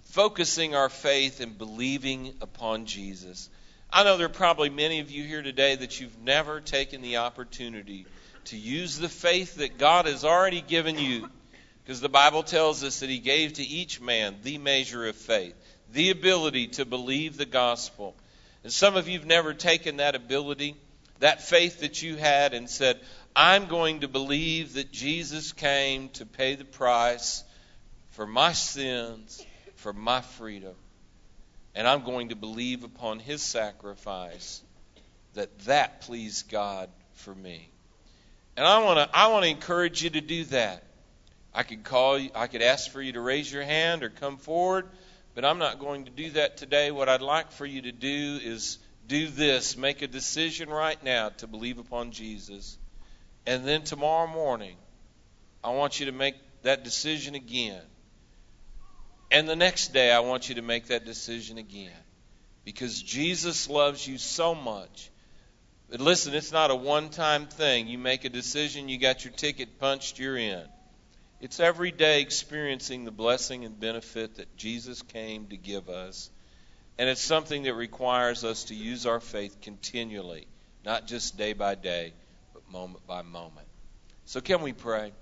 focusing 0.05 0.75
our 0.75 0.89
faith, 0.89 1.39
and 1.39 1.57
believing 1.57 2.33
upon 2.41 2.85
Jesus. 2.85 3.49
I 3.91 4.03
know 4.03 4.17
there 4.17 4.25
are 4.25 4.29
probably 4.29 4.69
many 4.69 4.99
of 4.99 5.09
you 5.09 5.23
here 5.23 5.41
today 5.41 5.75
that 5.75 5.99
you've 5.99 6.19
never 6.19 6.59
taken 6.59 7.01
the 7.01 7.17
opportunity 7.17 8.05
to 8.45 8.57
use 8.57 8.97
the 8.97 9.09
faith 9.09 9.55
that 9.55 9.77
God 9.77 10.05
has 10.07 10.25
already 10.25 10.61
given 10.61 10.97
you. 10.97 11.29
Because 11.89 12.01
the 12.01 12.07
Bible 12.07 12.43
tells 12.43 12.83
us 12.83 12.99
that 12.99 13.09
He 13.09 13.17
gave 13.17 13.53
to 13.53 13.63
each 13.63 13.99
man 13.99 14.35
the 14.43 14.59
measure 14.59 15.07
of 15.07 15.15
faith, 15.15 15.55
the 15.91 16.11
ability 16.11 16.67
to 16.67 16.85
believe 16.85 17.35
the 17.35 17.47
gospel. 17.47 18.15
And 18.63 18.71
some 18.71 18.95
of 18.95 19.07
you 19.07 19.17
have 19.17 19.27
never 19.27 19.55
taken 19.55 19.97
that 19.97 20.13
ability, 20.13 20.75
that 21.17 21.41
faith 21.41 21.79
that 21.79 22.03
you 22.03 22.15
had, 22.15 22.53
and 22.53 22.69
said, 22.69 22.99
I'm 23.35 23.65
going 23.65 24.01
to 24.01 24.07
believe 24.07 24.73
that 24.73 24.91
Jesus 24.91 25.51
came 25.51 26.09
to 26.09 26.27
pay 26.27 26.53
the 26.53 26.63
price 26.63 27.43
for 28.11 28.27
my 28.27 28.51
sins, 28.51 29.43
for 29.77 29.91
my 29.91 30.21
freedom. 30.21 30.75
And 31.73 31.87
I'm 31.87 32.03
going 32.03 32.29
to 32.29 32.35
believe 32.35 32.83
upon 32.83 33.17
his 33.17 33.41
sacrifice 33.41 34.61
that 35.33 35.57
that 35.61 36.01
pleased 36.01 36.51
God 36.51 36.91
for 37.13 37.33
me. 37.33 37.67
And 38.55 38.67
I 38.67 38.83
want 38.83 38.99
to 38.99 39.17
I 39.17 39.29
want 39.29 39.45
to 39.45 39.49
encourage 39.49 40.03
you 40.03 40.11
to 40.11 40.21
do 40.21 40.43
that. 40.45 40.83
I 41.53 41.63
could 41.63 41.83
call 41.83 42.19
you, 42.19 42.29
I 42.35 42.47
could 42.47 42.61
ask 42.61 42.91
for 42.91 43.01
you 43.01 43.13
to 43.13 43.21
raise 43.21 43.51
your 43.51 43.63
hand 43.63 44.03
or 44.03 44.09
come 44.09 44.37
forward, 44.37 44.87
but 45.35 45.43
I'm 45.45 45.57
not 45.57 45.79
going 45.79 46.05
to 46.05 46.11
do 46.11 46.31
that 46.31 46.57
today. 46.57 46.91
What 46.91 47.09
I'd 47.09 47.21
like 47.21 47.51
for 47.51 47.65
you 47.65 47.83
to 47.83 47.91
do 47.91 48.39
is 48.41 48.77
do 49.07 49.27
this, 49.27 49.75
make 49.75 50.01
a 50.01 50.07
decision 50.07 50.69
right 50.69 51.01
now 51.03 51.29
to 51.29 51.47
believe 51.47 51.79
upon 51.79 52.11
Jesus. 52.11 52.77
And 53.45 53.65
then 53.65 53.83
tomorrow 53.83 54.27
morning, 54.27 54.75
I 55.63 55.71
want 55.71 55.99
you 55.99 56.05
to 56.05 56.11
make 56.11 56.35
that 56.61 56.83
decision 56.83 57.35
again. 57.35 57.81
And 59.31 59.47
the 59.47 59.55
next 59.55 59.93
day, 59.93 60.11
I 60.11 60.19
want 60.19 60.49
you 60.49 60.55
to 60.55 60.61
make 60.61 60.87
that 60.87 61.05
decision 61.05 61.57
again. 61.57 61.91
Because 62.65 63.01
Jesus 63.01 63.69
loves 63.69 64.07
you 64.07 64.17
so 64.17 64.53
much. 64.53 65.09
But 65.89 66.01
listen, 66.01 66.35
it's 66.35 66.51
not 66.51 66.69
a 66.69 66.75
one 66.75 67.09
time 67.09 67.47
thing. 67.47 67.87
You 67.87 67.97
make 67.97 68.25
a 68.25 68.29
decision, 68.29 68.89
you 68.89 68.99
got 68.99 69.25
your 69.25 69.33
ticket 69.33 69.79
punched, 69.79 70.19
you're 70.19 70.37
in. 70.37 70.63
It's 71.41 71.61
every 71.61 71.91
day 71.91 72.21
experiencing 72.21 73.05
the 73.05 73.11
blessing 73.11 73.63
and 73.63 73.79
benefit 73.79 74.35
that 74.35 74.57
Jesus 74.57 75.01
came 75.01 75.47
to 75.47 75.57
give 75.57 75.89
us. 75.89 76.29
And 76.97 77.07
it's 77.07 77.21
something 77.21 77.63
that 77.63 77.75
requires 77.75 78.43
us 78.43 78.65
to 78.65 78.75
use 78.75 79.05
our 79.05 79.21
faith 79.21 79.61
continually, 79.61 80.47
not 80.83 81.07
just 81.07 81.37
day 81.37 81.53
by 81.53 81.75
day 81.75 82.11
but 82.53 82.69
moment 82.69 83.07
by 83.07 83.21
moment. 83.21 83.67
So, 84.25 84.41
can 84.41 84.61
we 84.61 84.73
pray? 84.73 85.13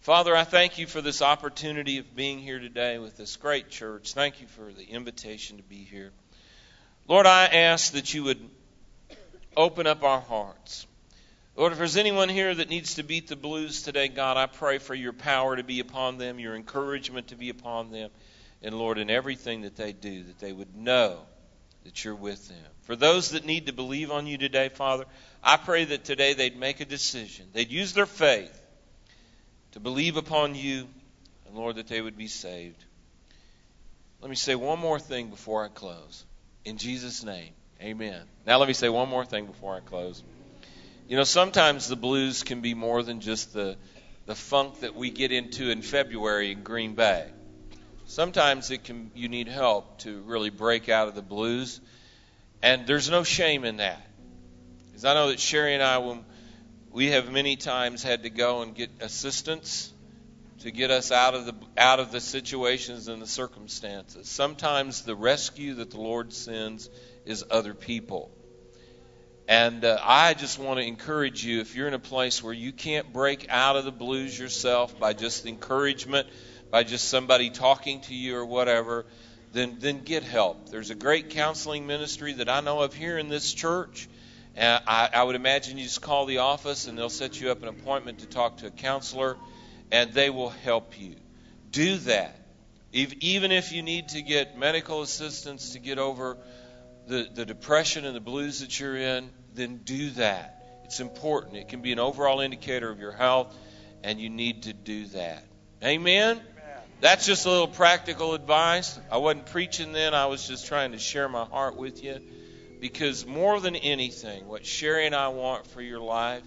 Father, 0.00 0.36
I 0.36 0.44
thank 0.44 0.78
you 0.78 0.86
for 0.86 1.00
this 1.00 1.22
opportunity 1.22 1.98
of 1.98 2.14
being 2.14 2.38
here 2.38 2.60
today 2.60 2.98
with 2.98 3.16
this 3.16 3.36
great 3.36 3.68
church. 3.68 4.14
Thank 4.14 4.40
you 4.40 4.46
for 4.46 4.72
the 4.72 4.84
invitation 4.84 5.56
to 5.56 5.62
be 5.64 5.82
here. 5.82 6.12
Lord, 7.08 7.26
I 7.26 7.46
ask 7.46 7.94
that 7.94 8.14
you 8.14 8.22
would 8.24 8.40
open 9.56 9.88
up 9.88 10.04
our 10.04 10.20
hearts. 10.20 10.86
Lord, 11.58 11.72
if 11.72 11.78
there's 11.78 11.96
anyone 11.96 12.28
here 12.28 12.54
that 12.54 12.70
needs 12.70 12.94
to 12.94 13.02
beat 13.02 13.26
the 13.26 13.34
blues 13.34 13.82
today, 13.82 14.06
God, 14.06 14.36
I 14.36 14.46
pray 14.46 14.78
for 14.78 14.94
your 14.94 15.12
power 15.12 15.56
to 15.56 15.64
be 15.64 15.80
upon 15.80 16.16
them, 16.16 16.38
your 16.38 16.54
encouragement 16.54 17.28
to 17.28 17.34
be 17.34 17.48
upon 17.48 17.90
them, 17.90 18.10
and 18.62 18.78
Lord, 18.78 18.96
in 18.96 19.10
everything 19.10 19.62
that 19.62 19.74
they 19.74 19.92
do, 19.92 20.22
that 20.22 20.38
they 20.38 20.52
would 20.52 20.76
know 20.76 21.18
that 21.82 22.04
you're 22.04 22.14
with 22.14 22.46
them. 22.46 22.64
For 22.82 22.94
those 22.94 23.30
that 23.30 23.44
need 23.44 23.66
to 23.66 23.72
believe 23.72 24.12
on 24.12 24.28
you 24.28 24.38
today, 24.38 24.68
Father, 24.68 25.04
I 25.42 25.56
pray 25.56 25.84
that 25.86 26.04
today 26.04 26.32
they'd 26.32 26.56
make 26.56 26.78
a 26.78 26.84
decision. 26.84 27.46
They'd 27.52 27.72
use 27.72 27.92
their 27.92 28.06
faith 28.06 28.56
to 29.72 29.80
believe 29.80 30.16
upon 30.16 30.54
you, 30.54 30.86
and 31.48 31.56
Lord, 31.56 31.74
that 31.74 31.88
they 31.88 32.00
would 32.00 32.16
be 32.16 32.28
saved. 32.28 32.84
Let 34.20 34.30
me 34.30 34.36
say 34.36 34.54
one 34.54 34.78
more 34.78 35.00
thing 35.00 35.28
before 35.28 35.64
I 35.64 35.68
close. 35.68 36.24
In 36.64 36.78
Jesus' 36.78 37.24
name, 37.24 37.50
amen. 37.82 38.22
Now, 38.46 38.58
let 38.58 38.68
me 38.68 38.74
say 38.74 38.88
one 38.88 39.08
more 39.08 39.24
thing 39.24 39.46
before 39.46 39.74
I 39.74 39.80
close. 39.80 40.22
You 41.08 41.16
know, 41.16 41.24
sometimes 41.24 41.88
the 41.88 41.96
blues 41.96 42.42
can 42.42 42.60
be 42.60 42.74
more 42.74 43.02
than 43.02 43.20
just 43.20 43.54
the, 43.54 43.78
the 44.26 44.34
funk 44.34 44.80
that 44.80 44.94
we 44.94 45.08
get 45.08 45.32
into 45.32 45.70
in 45.70 45.80
February 45.80 46.52
in 46.52 46.62
Green 46.62 46.94
Bay. 46.94 47.26
Sometimes 48.04 48.70
it 48.70 48.84
can 48.84 49.10
you 49.14 49.30
need 49.30 49.48
help 49.48 50.00
to 50.00 50.20
really 50.20 50.50
break 50.50 50.90
out 50.90 51.08
of 51.08 51.14
the 51.14 51.22
blues. 51.22 51.80
And 52.62 52.86
there's 52.86 53.08
no 53.08 53.22
shame 53.22 53.64
in 53.64 53.78
that. 53.78 54.06
Because 54.88 55.06
I 55.06 55.14
know 55.14 55.28
that 55.28 55.40
Sherry 55.40 55.72
and 55.72 55.82
I, 55.82 55.96
when 55.96 56.26
we 56.90 57.06
have 57.06 57.32
many 57.32 57.56
times 57.56 58.02
had 58.02 58.24
to 58.24 58.30
go 58.30 58.60
and 58.60 58.74
get 58.74 58.90
assistance 59.00 59.90
to 60.60 60.70
get 60.70 60.90
us 60.90 61.10
out 61.10 61.34
of 61.34 61.46
the 61.46 61.54
out 61.78 62.00
of 62.00 62.12
the 62.12 62.20
situations 62.20 63.08
and 63.08 63.22
the 63.22 63.26
circumstances. 63.26 64.28
Sometimes 64.28 65.02
the 65.02 65.16
rescue 65.16 65.76
that 65.76 65.90
the 65.90 66.00
Lord 66.00 66.34
sends 66.34 66.90
is 67.24 67.44
other 67.50 67.72
people. 67.72 68.30
And 69.48 69.82
uh, 69.82 69.98
I 70.02 70.34
just 70.34 70.58
want 70.58 70.78
to 70.78 70.86
encourage 70.86 71.42
you 71.42 71.60
if 71.60 71.74
you're 71.74 71.88
in 71.88 71.94
a 71.94 71.98
place 71.98 72.42
where 72.42 72.52
you 72.52 72.70
can't 72.70 73.10
break 73.14 73.46
out 73.48 73.76
of 73.76 73.86
the 73.86 73.90
blues 73.90 74.38
yourself 74.38 75.00
by 75.00 75.14
just 75.14 75.46
encouragement, 75.46 76.28
by 76.70 76.84
just 76.84 77.08
somebody 77.08 77.48
talking 77.48 78.02
to 78.02 78.14
you 78.14 78.36
or 78.36 78.44
whatever, 78.44 79.06
then 79.54 79.76
then 79.78 80.00
get 80.04 80.22
help. 80.22 80.68
There's 80.68 80.90
a 80.90 80.94
great 80.94 81.30
counseling 81.30 81.86
ministry 81.86 82.34
that 82.34 82.50
I 82.50 82.60
know 82.60 82.82
of 82.82 82.92
here 82.92 83.16
in 83.16 83.30
this 83.30 83.54
church. 83.54 84.06
And 84.54 84.82
I, 84.86 85.08
I 85.14 85.22
would 85.22 85.36
imagine 85.36 85.78
you 85.78 85.84
just 85.84 86.02
call 86.02 86.26
the 86.26 86.38
office 86.38 86.86
and 86.86 86.98
they'll 86.98 87.08
set 87.08 87.40
you 87.40 87.50
up 87.50 87.62
an 87.62 87.68
appointment 87.68 88.18
to 88.18 88.26
talk 88.26 88.58
to 88.58 88.66
a 88.66 88.70
counselor 88.70 89.38
and 89.90 90.12
they 90.12 90.28
will 90.28 90.50
help 90.50 91.00
you. 91.00 91.14
Do 91.70 91.96
that. 91.96 92.38
Even 92.92 93.50
if 93.52 93.72
you 93.72 93.82
need 93.82 94.10
to 94.10 94.20
get 94.20 94.58
medical 94.58 95.00
assistance 95.00 95.70
to 95.70 95.78
get 95.78 95.98
over 95.98 96.36
the, 97.06 97.26
the 97.32 97.46
depression 97.46 98.04
and 98.04 98.14
the 98.14 98.20
blues 98.20 98.60
that 98.60 98.78
you're 98.78 98.96
in, 98.96 99.30
then 99.58 99.78
do 99.84 100.10
that. 100.10 100.54
It's 100.84 101.00
important. 101.00 101.56
It 101.56 101.68
can 101.68 101.82
be 101.82 101.92
an 101.92 101.98
overall 101.98 102.40
indicator 102.40 102.90
of 102.90 102.98
your 102.98 103.12
health, 103.12 103.54
and 104.02 104.18
you 104.18 104.30
need 104.30 104.62
to 104.62 104.72
do 104.72 105.06
that. 105.08 105.44
Amen? 105.82 106.36
Amen? 106.36 106.42
That's 107.00 107.26
just 107.26 107.44
a 107.44 107.50
little 107.50 107.68
practical 107.68 108.34
advice. 108.34 108.98
I 109.10 109.18
wasn't 109.18 109.46
preaching 109.46 109.92
then, 109.92 110.14
I 110.14 110.26
was 110.26 110.48
just 110.48 110.66
trying 110.66 110.92
to 110.92 110.98
share 110.98 111.28
my 111.28 111.44
heart 111.44 111.76
with 111.76 112.02
you. 112.02 112.20
Because 112.80 113.26
more 113.26 113.60
than 113.60 113.76
anything, 113.76 114.46
what 114.46 114.64
Sherry 114.64 115.06
and 115.06 115.14
I 115.14 115.28
want 115.28 115.66
for 115.66 115.82
your 115.82 116.00
life 116.00 116.42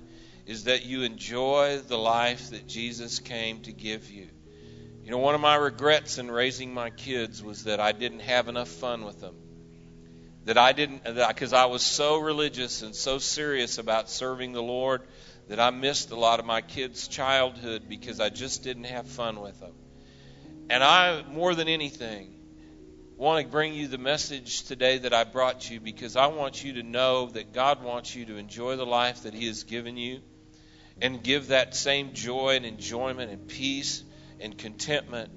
is 0.46 0.64
that 0.64 0.86
you 0.86 1.04
enjoy 1.04 1.80
the 1.88 1.98
life 1.98 2.50
that 2.50 2.68
Jesus 2.68 3.20
came 3.20 3.62
to 3.62 3.72
give 3.72 4.10
you. 4.10 4.28
You 5.04 5.12
know, 5.12 5.18
one 5.18 5.36
of 5.36 5.42
my 5.42 5.56
regrets 5.56 6.18
in 6.18 6.32
raising 6.32 6.74
my 6.74 6.90
kids 6.90 7.44
was 7.44 7.66
that 7.66 7.80
I 7.80 7.92
didn't 7.92 8.22
have 8.22 8.48
enough 8.48 8.70
fun 8.70 9.04
with 9.04 9.20
them. 9.20 9.36
That 10.46 10.58
I 10.58 10.72
didn't, 10.72 11.04
because 11.04 11.54
I 11.54 11.66
was 11.66 11.84
so 11.84 12.18
religious 12.18 12.82
and 12.82 12.96
so 12.96 13.20
serious 13.20 13.78
about 13.78 14.10
serving 14.10 14.54
the 14.54 14.64
Lord 14.64 15.02
that 15.50 15.60
I 15.60 15.70
missed 15.70 16.12
a 16.12 16.16
lot 16.16 16.40
of 16.40 16.46
my 16.46 16.62
kids' 16.62 17.08
childhood 17.08 17.84
because 17.88 18.20
I 18.20 18.30
just 18.30 18.64
didn't 18.64 18.86
have 18.86 19.08
fun 19.08 19.40
with 19.40 19.60
them. 19.60 19.74
And 20.70 20.84
I, 20.84 21.24
more 21.24 21.54
than 21.54 21.68
anything, 21.68 22.42
want 23.18 23.46
to 23.46 23.52
bring 23.52 23.76
you 23.76 23.88
the 23.88 24.00
message 24.00 24.64
today 24.64 24.98
that 24.98 25.14
I 25.14 25.26
brought 25.26 25.70
you 25.70 25.80
because 25.80 26.16
I 26.16 26.28
want 26.28 26.64
you 26.64 26.74
to 26.74 26.84
know 26.84 27.28
that 27.28 27.54
God 27.54 27.84
wants 27.84 28.16
you 28.16 28.26
to 28.26 28.38
enjoy 28.38 28.78
the 28.78 28.86
life 28.86 29.24
that 29.24 29.34
He 29.36 29.46
has 29.46 29.64
given 29.64 29.96
you 29.96 30.22
and 31.02 31.22
give 31.22 31.50
that 31.50 31.76
same 31.76 32.14
joy 32.14 32.56
and 32.56 32.66
enjoyment 32.66 33.32
and 33.32 33.48
peace 33.48 34.04
and 34.40 34.58
contentment 34.58 35.30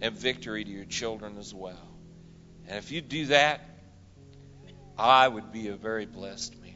and 0.00 0.14
victory 0.14 0.62
to 0.62 0.70
your 0.70 0.84
children 0.84 1.38
as 1.38 1.52
well. 1.52 1.98
And 2.68 2.76
if 2.76 2.92
you 2.92 3.00
do 3.00 3.26
that, 3.26 3.62
I 4.98 5.28
would 5.28 5.52
be 5.52 5.68
a 5.68 5.76
very 5.76 6.06
blessed 6.06 6.60
man. 6.60 6.74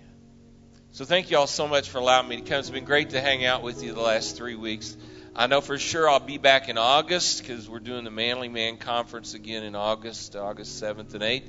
So 0.92 1.04
thank 1.04 1.30
you 1.30 1.38
all 1.38 1.46
so 1.46 1.66
much 1.66 1.90
for 1.90 1.98
allowing 1.98 2.28
me 2.28 2.36
to 2.36 2.42
come. 2.42 2.60
It's 2.60 2.70
been 2.70 2.84
great 2.84 3.10
to 3.10 3.20
hang 3.20 3.44
out 3.44 3.62
with 3.62 3.82
you 3.82 3.94
the 3.94 4.00
last 4.00 4.36
three 4.36 4.54
weeks. 4.54 4.96
I 5.34 5.46
know 5.46 5.60
for 5.60 5.78
sure 5.78 6.08
I'll 6.08 6.20
be 6.20 6.38
back 6.38 6.68
in 6.68 6.78
August 6.78 7.42
because 7.42 7.68
we're 7.68 7.80
doing 7.80 8.04
the 8.04 8.10
Manly 8.10 8.48
Man 8.48 8.76
Conference 8.76 9.34
again 9.34 9.64
in 9.64 9.74
August, 9.74 10.36
August 10.36 10.80
7th 10.80 11.14
and 11.14 11.22
8th. 11.22 11.48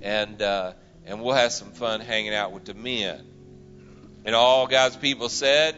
And, 0.00 0.40
uh, 0.40 0.72
and 1.04 1.22
we'll 1.22 1.34
have 1.34 1.52
some 1.52 1.72
fun 1.72 2.00
hanging 2.00 2.32
out 2.32 2.52
with 2.52 2.64
the 2.64 2.74
men. 2.74 3.26
And 4.24 4.34
all 4.34 4.66
God's 4.66 4.96
people 4.96 5.28
said, 5.28 5.76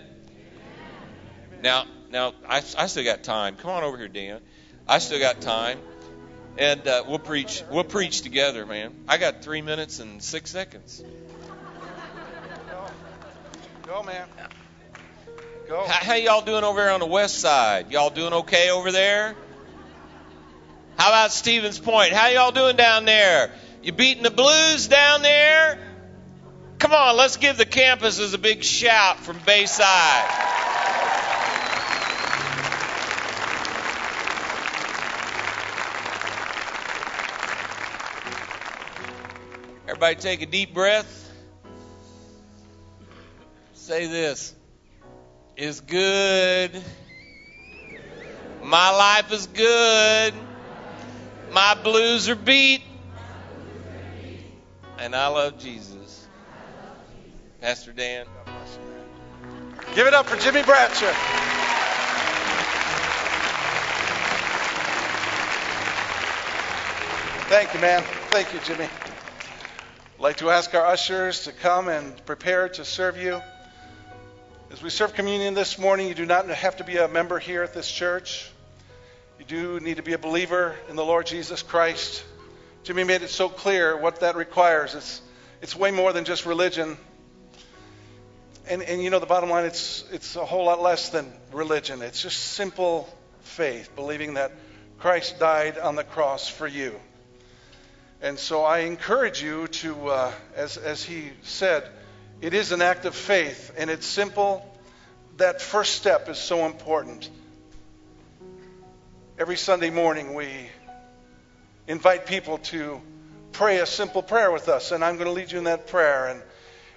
now, 1.62 1.87
now 2.11 2.35
I, 2.46 2.59
I 2.59 2.87
still 2.87 3.04
got 3.04 3.24
time. 3.24 3.56
Come 3.56 3.70
on 3.70 3.82
over 3.82 3.96
here, 3.96 4.09
Dan. 4.09 4.40
I 4.87 4.98
still 4.98 5.18
got 5.18 5.40
time, 5.40 5.78
and 6.59 6.87
uh, 6.87 7.05
we'll 7.07 7.19
preach. 7.19 7.62
We'll 7.71 7.85
preach 7.85 8.23
together, 8.23 8.66
man. 8.66 8.95
I 9.09 9.19
got 9.19 9.42
three 9.42 9.62
minutes 9.62 10.01
and 10.01 10.23
six 10.23 10.51
seconds. 10.51 11.03
Go, 12.71 12.87
Go 13.87 14.03
man. 14.03 14.27
Go. 15.69 15.85
How, 15.87 16.05
how 16.05 16.14
y'all 16.14 16.42
doing 16.42 16.64
over 16.64 16.81
there 16.81 16.92
on 16.92 17.01
the 17.01 17.07
west 17.07 17.38
side? 17.40 17.90
Y'all 17.90 18.11
doing 18.11 18.33
okay 18.33 18.71
over 18.71 18.92
there? 18.92 19.35
How 20.97 21.09
about 21.09 21.33
Stevens 21.33 21.79
Point? 21.79 22.12
How 22.12 22.29
y'all 22.29 22.53
doing 22.53 22.77
down 22.77 23.05
there? 23.05 23.51
You 23.83 23.92
beating 23.92 24.23
the 24.23 24.31
blues 24.31 24.88
down 24.88 25.23
there? 25.23 25.79
Come 26.79 26.92
on, 26.92 27.16
let's 27.16 27.37
give 27.37 27.57
the 27.57 27.66
campuses 27.66 28.35
a 28.35 28.38
big 28.38 28.62
shout 28.62 29.19
from 29.21 29.38
Bayside. 29.47 30.65
Everybody 39.96 40.16
take 40.16 40.42
a 40.42 40.46
deep 40.46 40.74
breath. 40.74 41.32
Say 43.72 44.06
this 44.06 44.54
is 45.56 45.80
good. 45.80 46.70
My 48.62 48.90
life 48.90 49.32
is 49.32 49.46
good. 49.46 50.35
My 51.50 51.78
blues 51.82 52.28
are 52.28 52.35
beat. 52.35 52.82
And 54.98 55.16
I 55.16 55.28
love 55.28 55.59
Jesus. 55.59 56.28
Pastor 57.62 57.94
Dan. 57.94 58.26
Give 59.94 60.06
it 60.06 60.12
up 60.12 60.26
for 60.26 60.37
Jimmy 60.37 60.62
Bradshaw. 60.62 61.06
Thank 67.48 67.72
you, 67.72 67.80
man. 67.80 68.02
Thank 68.28 68.52
you, 68.52 68.61
Jimmy. 68.61 68.90
Like 70.26 70.38
to 70.38 70.50
ask 70.50 70.74
our 70.74 70.84
ushers 70.84 71.44
to 71.44 71.52
come 71.52 71.86
and 71.86 72.26
prepare 72.26 72.68
to 72.68 72.84
serve 72.84 73.16
you. 73.16 73.40
As 74.72 74.82
we 74.82 74.90
serve 74.90 75.14
communion 75.14 75.54
this 75.54 75.78
morning, 75.78 76.08
you 76.08 76.16
do 76.16 76.26
not 76.26 76.48
have 76.48 76.78
to 76.78 76.84
be 76.84 76.96
a 76.96 77.06
member 77.06 77.38
here 77.38 77.62
at 77.62 77.72
this 77.72 77.88
church. 77.88 78.50
You 79.38 79.44
do 79.44 79.78
need 79.78 79.98
to 79.98 80.02
be 80.02 80.14
a 80.14 80.18
believer 80.18 80.74
in 80.90 80.96
the 80.96 81.04
Lord 81.04 81.28
Jesus 81.28 81.62
Christ. 81.62 82.24
Jimmy 82.82 83.04
made 83.04 83.22
it 83.22 83.30
so 83.30 83.48
clear 83.48 83.96
what 83.96 84.18
that 84.18 84.34
requires. 84.34 84.96
It's, 84.96 85.22
it's 85.62 85.76
way 85.76 85.92
more 85.92 86.12
than 86.12 86.24
just 86.24 86.44
religion. 86.44 86.96
And, 88.68 88.82
and 88.82 89.00
you 89.00 89.10
know, 89.10 89.20
the 89.20 89.26
bottom 89.26 89.48
line, 89.48 89.64
it's, 89.64 90.04
it's 90.10 90.34
a 90.34 90.44
whole 90.44 90.64
lot 90.64 90.82
less 90.82 91.10
than 91.10 91.32
religion. 91.52 92.02
It's 92.02 92.20
just 92.20 92.36
simple 92.40 93.08
faith, 93.42 93.94
believing 93.94 94.34
that 94.34 94.50
Christ 94.98 95.38
died 95.38 95.78
on 95.78 95.94
the 95.94 96.02
cross 96.02 96.48
for 96.48 96.66
you. 96.66 96.98
And 98.26 98.40
so 98.40 98.64
I 98.64 98.78
encourage 98.80 99.40
you 99.40 99.68
to, 99.68 100.08
uh, 100.08 100.32
as, 100.56 100.76
as 100.78 101.00
he 101.00 101.30
said, 101.42 101.88
it 102.40 102.54
is 102.54 102.72
an 102.72 102.82
act 102.82 103.04
of 103.04 103.14
faith, 103.14 103.72
and 103.78 103.88
it's 103.88 104.04
simple. 104.04 104.68
That 105.36 105.62
first 105.62 105.94
step 105.94 106.28
is 106.28 106.36
so 106.36 106.66
important. 106.66 107.30
Every 109.38 109.56
Sunday 109.56 109.90
morning, 109.90 110.34
we 110.34 110.48
invite 111.86 112.26
people 112.26 112.58
to 112.74 113.00
pray 113.52 113.78
a 113.78 113.86
simple 113.86 114.24
prayer 114.24 114.50
with 114.50 114.68
us, 114.68 114.90
and 114.90 115.04
I'm 115.04 115.18
going 115.18 115.28
to 115.28 115.32
lead 115.32 115.52
you 115.52 115.58
in 115.58 115.64
that 115.64 115.86
prayer. 115.86 116.26
And, 116.26 116.42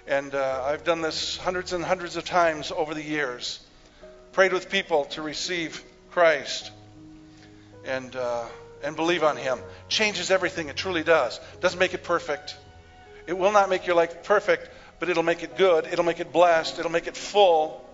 and 0.08 0.34
uh, 0.34 0.64
I've 0.66 0.82
done 0.82 1.00
this 1.00 1.36
hundreds 1.36 1.72
and 1.72 1.84
hundreds 1.84 2.16
of 2.16 2.24
times 2.24 2.72
over 2.72 2.92
the 2.92 3.04
years. 3.04 3.60
Prayed 4.32 4.52
with 4.52 4.68
people 4.68 5.04
to 5.04 5.22
receive 5.22 5.80
Christ. 6.10 6.72
And. 7.84 8.16
Uh, 8.16 8.46
and 8.82 8.96
believe 8.96 9.22
on 9.22 9.36
Him. 9.36 9.58
Changes 9.88 10.30
everything. 10.30 10.68
It 10.68 10.76
truly 10.76 11.02
does. 11.02 11.40
Doesn't 11.60 11.78
make 11.78 11.94
it 11.94 12.02
perfect. 12.02 12.56
It 13.26 13.36
will 13.36 13.52
not 13.52 13.70
make 13.70 13.86
your 13.86 13.96
life 13.96 14.24
perfect, 14.24 14.70
but 14.98 15.08
it'll 15.08 15.22
make 15.22 15.42
it 15.42 15.56
good. 15.56 15.86
It'll 15.86 16.04
make 16.04 16.20
it 16.20 16.32
blessed. 16.32 16.78
It'll 16.78 16.90
make 16.90 17.06
it 17.06 17.16
full. 17.16 17.84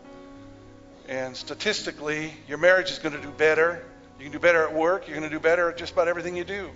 And 1.08 1.36
statistically, 1.36 2.32
your 2.48 2.58
marriage 2.58 2.90
is 2.90 2.98
going 2.98 3.14
to 3.14 3.20
do 3.20 3.30
better. 3.30 3.84
You 4.18 4.24
can 4.24 4.32
do 4.32 4.38
better 4.38 4.66
at 4.66 4.74
work. 4.74 5.06
You're 5.06 5.18
going 5.18 5.28
to 5.28 5.34
do 5.34 5.40
better 5.40 5.70
at 5.70 5.76
just 5.76 5.92
about 5.92 6.08
everything 6.08 6.36
you 6.36 6.44
do 6.44 6.70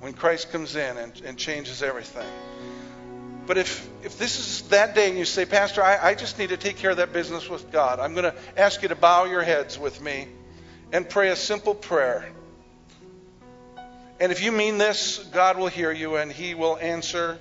when 0.00 0.12
Christ 0.12 0.52
comes 0.52 0.76
in 0.76 0.96
and, 0.96 1.22
and 1.24 1.38
changes 1.38 1.82
everything. 1.82 2.26
But 3.46 3.58
if, 3.58 3.88
if 4.02 4.18
this 4.18 4.38
is 4.40 4.62
that 4.68 4.94
day 4.94 5.08
and 5.08 5.16
you 5.16 5.24
say, 5.24 5.44
Pastor, 5.44 5.82
I, 5.82 6.10
I 6.10 6.14
just 6.14 6.38
need 6.38 6.48
to 6.48 6.56
take 6.56 6.76
care 6.76 6.90
of 6.90 6.96
that 6.96 7.12
business 7.12 7.48
with 7.48 7.70
God, 7.70 8.00
I'm 8.00 8.12
going 8.12 8.24
to 8.24 8.34
ask 8.56 8.82
you 8.82 8.88
to 8.88 8.96
bow 8.96 9.24
your 9.24 9.42
heads 9.42 9.78
with 9.78 10.00
me 10.02 10.26
and 10.92 11.08
pray 11.08 11.28
a 11.28 11.36
simple 11.36 11.74
prayer. 11.74 12.28
And 14.18 14.32
if 14.32 14.42
you 14.42 14.52
mean 14.52 14.78
this, 14.78 15.18
God 15.32 15.58
will 15.58 15.68
hear 15.68 15.92
you 15.92 16.16
and 16.16 16.32
He 16.32 16.54
will 16.54 16.78
answer 16.78 17.38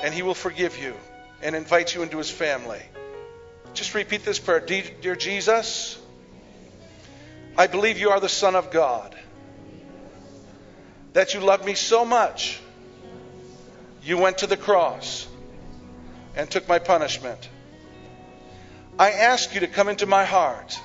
and 0.00 0.14
He 0.14 0.22
will 0.22 0.34
forgive 0.34 0.78
you 0.78 0.94
and 1.42 1.54
invite 1.54 1.94
you 1.94 2.02
into 2.02 2.18
His 2.18 2.30
family. 2.30 2.82
Just 3.74 3.94
repeat 3.94 4.24
this 4.24 4.38
prayer 4.38 4.60
Dear 4.60 5.16
Jesus, 5.16 5.98
I 7.56 7.66
believe 7.66 7.98
you 7.98 8.10
are 8.10 8.20
the 8.20 8.28
Son 8.28 8.54
of 8.54 8.70
God, 8.70 9.14
that 11.12 11.34
you 11.34 11.40
love 11.40 11.64
me 11.64 11.74
so 11.74 12.04
much 12.04 12.58
You 14.04 14.18
went 14.18 14.38
to 14.38 14.48
the 14.48 14.56
cross 14.56 15.28
and 16.34 16.50
took 16.50 16.66
my 16.68 16.80
punishment. 16.80 17.48
I 18.98 19.12
ask 19.12 19.54
you 19.54 19.60
to 19.60 19.68
come 19.68 19.88
into 19.88 20.06
my 20.06 20.24
heart 20.24 20.78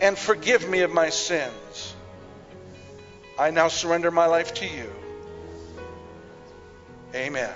and 0.00 0.16
forgive 0.16 0.68
me 0.68 0.80
of 0.80 0.90
my 0.90 1.08
sins. 1.08 1.54
I 3.40 3.50
now 3.50 3.68
surrender 3.68 4.10
my 4.10 4.26
life 4.26 4.52
to 4.56 4.66
you. 4.66 4.92
Amen. 7.14 7.54